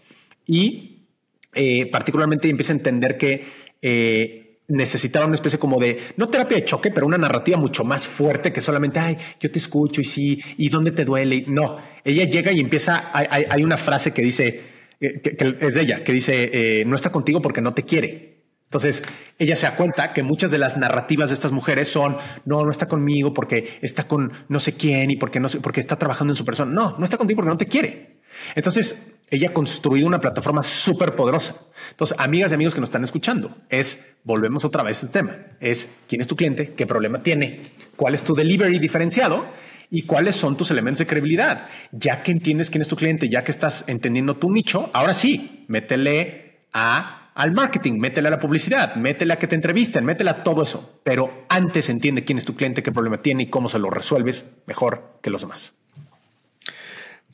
[0.46, 1.06] y
[1.54, 3.46] eh, particularmente empieza a entender que
[3.82, 8.08] eh, necesitaba una especie como de, no terapia de choque, pero una narrativa mucho más
[8.08, 11.44] fuerte que solamente, ay, yo te escucho y sí, y dónde te duele.
[11.48, 14.62] No, ella llega y empieza, hay, una frase que dice,
[15.00, 18.40] es de ella, que dice, eh, no está contigo porque no te quiere.
[18.66, 19.02] Entonces,
[19.40, 22.70] ella se da cuenta que muchas de las narrativas de estas mujeres son, no, no
[22.70, 26.38] está conmigo porque está con no sé quién y porque, no porque está trabajando en
[26.38, 26.72] su persona.
[26.72, 28.20] No, no está contigo porque no te quiere.
[28.54, 31.56] Entonces, ella ha construido una plataforma súper poderosa.
[31.90, 35.36] Entonces, amigas y amigos que nos están escuchando, es, volvemos otra vez a este tema,
[35.60, 39.46] es quién es tu cliente, qué problema tiene, cuál es tu delivery diferenciado
[39.92, 41.68] y cuáles son tus elementos de credibilidad.
[41.92, 45.66] Ya que entiendes quién es tu cliente, ya que estás entendiendo tu nicho, ahora sí,
[45.68, 50.44] métele a al marketing, métele a la publicidad, métele a que te entrevisten, métele a
[50.44, 51.00] todo eso.
[51.04, 54.46] Pero antes entiende quién es tu cliente, qué problema tiene y cómo se lo resuelves
[54.66, 55.74] mejor que los demás.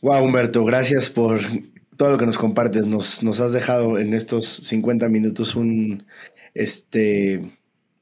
[0.02, 1.40] Wow, Humberto, gracias por
[1.98, 2.86] todo lo que nos compartes.
[2.86, 6.06] Nos, nos has dejado en estos 50 minutos un,
[6.54, 7.42] este,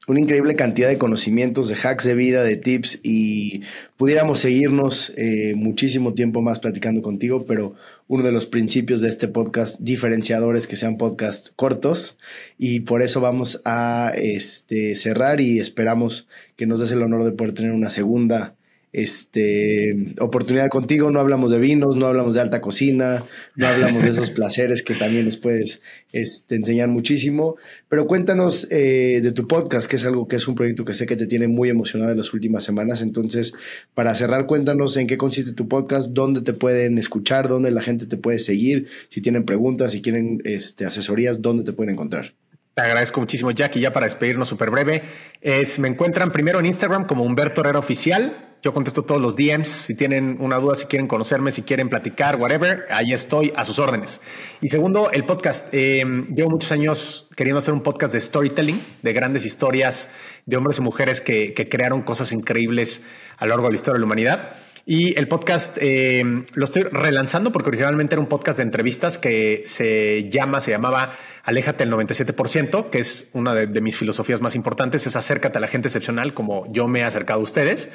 [0.06, 3.62] una increíble cantidad de conocimientos, de hacks de vida, de tips y
[3.96, 7.74] pudiéramos seguirnos eh, muchísimo tiempo más platicando contigo, pero
[8.06, 12.18] uno de los principios de este podcast diferenciador es que sean podcasts cortos.
[12.58, 17.32] Y por eso vamos a este, cerrar y esperamos que nos des el honor de
[17.32, 18.54] poder tener una segunda
[18.94, 21.10] este, oportunidad contigo.
[21.10, 23.24] No hablamos de vinos, no hablamos de alta cocina,
[23.56, 25.82] no hablamos de esos placeres que también nos puedes
[26.12, 27.56] este, enseñar muchísimo.
[27.88, 31.06] Pero cuéntanos eh, de tu podcast, que es algo que es un proyecto que sé
[31.06, 33.02] que te tiene muy emocionado en las últimas semanas.
[33.02, 33.52] Entonces,
[33.94, 38.06] para cerrar, cuéntanos en qué consiste tu podcast, dónde te pueden escuchar, dónde la gente
[38.06, 42.32] te puede seguir, si tienen preguntas, si quieren este, asesorías, dónde te pueden encontrar.
[42.74, 43.76] Te agradezco muchísimo, Jack.
[43.76, 45.02] Y ya para despedirnos súper breve,
[45.40, 48.56] es, me encuentran primero en Instagram como Humberto Herrera Oficial.
[48.62, 49.68] Yo contesto todos los DMs.
[49.68, 53.78] Si tienen una duda, si quieren conocerme, si quieren platicar, whatever, ahí estoy a sus
[53.78, 54.20] órdenes.
[54.60, 55.72] Y segundo, el podcast.
[55.72, 60.08] Em, llevo muchos años queriendo hacer un podcast de storytelling, de grandes historias
[60.46, 63.04] de hombres y mujeres que, crearon cosas increíbles
[63.36, 64.52] a lo largo de la historia de la humanidad.
[64.86, 69.62] Y el podcast em, lo estoy relanzando porque originalmente era un podcast de entrevistas que
[69.64, 71.12] se llama, se llamaba
[71.44, 75.68] Aléjate el 97%, que es una de, mis filosofías más importantes, es acércate a la
[75.68, 77.90] gente excepcional como yo me he acercado a ustedes.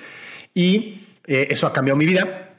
[0.55, 2.55] Y eh, eso ha cambiado mi vida.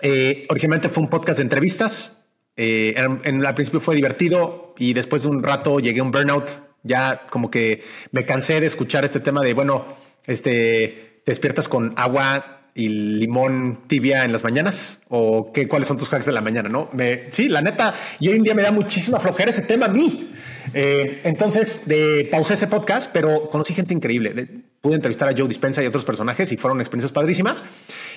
[0.00, 2.24] Eh, originalmente fue un podcast de entrevistas.
[2.56, 2.94] Eh,
[3.24, 6.48] en, al principio fue divertido y después de un rato llegué a un burnout.
[6.84, 9.84] Ya como que me cansé de escuchar este tema de, bueno,
[10.26, 15.96] este, te despiertas con agua y limón tibia en las mañanas o qué, cuáles son
[15.96, 16.88] tus hacks de la mañana, ¿no?
[16.92, 19.88] Me, sí, la neta, y hoy en día me da muchísima flojera ese tema a
[19.88, 20.32] mí.
[20.72, 24.48] Eh, entonces, de, pausé ese podcast, pero conocí gente increíble.
[24.84, 27.64] Pude entrevistar a Joe Dispensa y otros personajes y fueron experiencias padrísimas.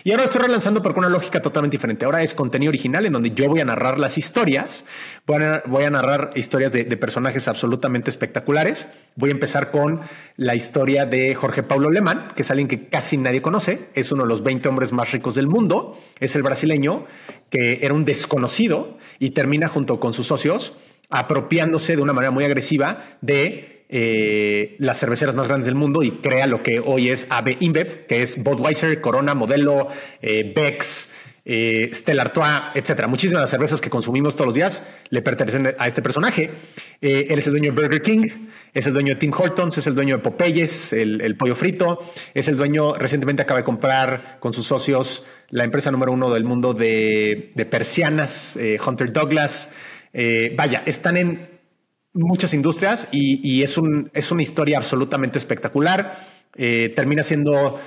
[0.03, 2.03] Y ahora estoy relanzando por una lógica totalmente diferente.
[2.03, 4.83] Ahora es contenido original en donde yo voy a narrar las historias.
[5.25, 8.89] Voy a, voy a narrar historias de, personajes absolutamente espectaculares.
[9.15, 10.01] Voy a empezar con
[10.35, 13.87] la historia de Jorge Paulo Lemán, que es alguien que casi nadie conoce.
[13.93, 15.97] Es uno de los 20 hombres más ricos del mundo.
[16.19, 17.05] Es el brasileño
[17.49, 20.73] que era un desconocido y termina junto con sus socios
[21.09, 26.11] apropiándose de una manera muy agresiva de eh, las cerveceras más grandes del mundo y
[26.11, 29.87] crea lo que hoy es AB InBev, que es Budweiser, Corona, Modelo,
[30.21, 31.13] eh, Bex,
[31.45, 33.07] eh, Stella Artois, etcétera.
[33.07, 36.51] Muchísimas de las cervezas que consumimos todos los días le pertenecen a este personaje.
[37.01, 38.27] Eh, él es el dueño de Burger King,
[38.73, 41.99] es el dueño de Tim Hortons, es el dueño de Popeyes, el, pollo frito,
[42.33, 46.43] es el dueño, recientemente acaba de comprar con sus socios la empresa número uno del
[46.43, 49.71] mundo de, persianas, Hunter Douglas.
[50.57, 51.56] vaya, están en
[52.17, 56.17] muchas industrias y, es, un, es una historia absolutamente espectacular.
[56.53, 57.79] termina siendo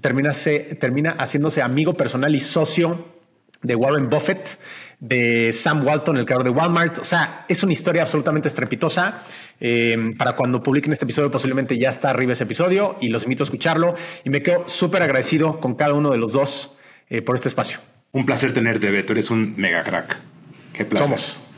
[0.00, 0.32] termina,
[0.78, 3.20] termina haciéndose amigo personal y socio
[3.62, 4.58] de Warren Buffett,
[5.00, 6.98] de Sam Walton, el creador de Walmart.
[6.98, 9.22] O sea, es una historia absolutamente estrepitosa.
[9.60, 13.42] Eh, para cuando publiquen este episodio, posiblemente ya está arriba ese episodio y los invito
[13.42, 13.94] a escucharlo.
[14.24, 16.76] Y me quedo súper agradecido con cada uno de los dos
[17.10, 17.80] eh, por este espacio.
[18.12, 19.12] Un placer tenerte, Beto.
[19.12, 20.16] Eres un mega crack.
[20.72, 21.06] Qué placer.
[21.06, 21.49] Somos.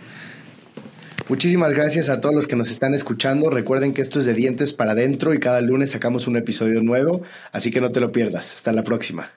[1.33, 3.49] Muchísimas gracias a todos los que nos están escuchando.
[3.49, 7.23] Recuerden que esto es de dientes para adentro y cada lunes sacamos un episodio nuevo,
[7.53, 8.55] así que no te lo pierdas.
[8.55, 9.31] Hasta la próxima.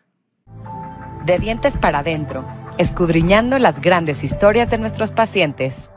[1.26, 2.46] De dientes para adentro,
[2.78, 5.90] escudriñando las grandes historias de nuestros pacientes.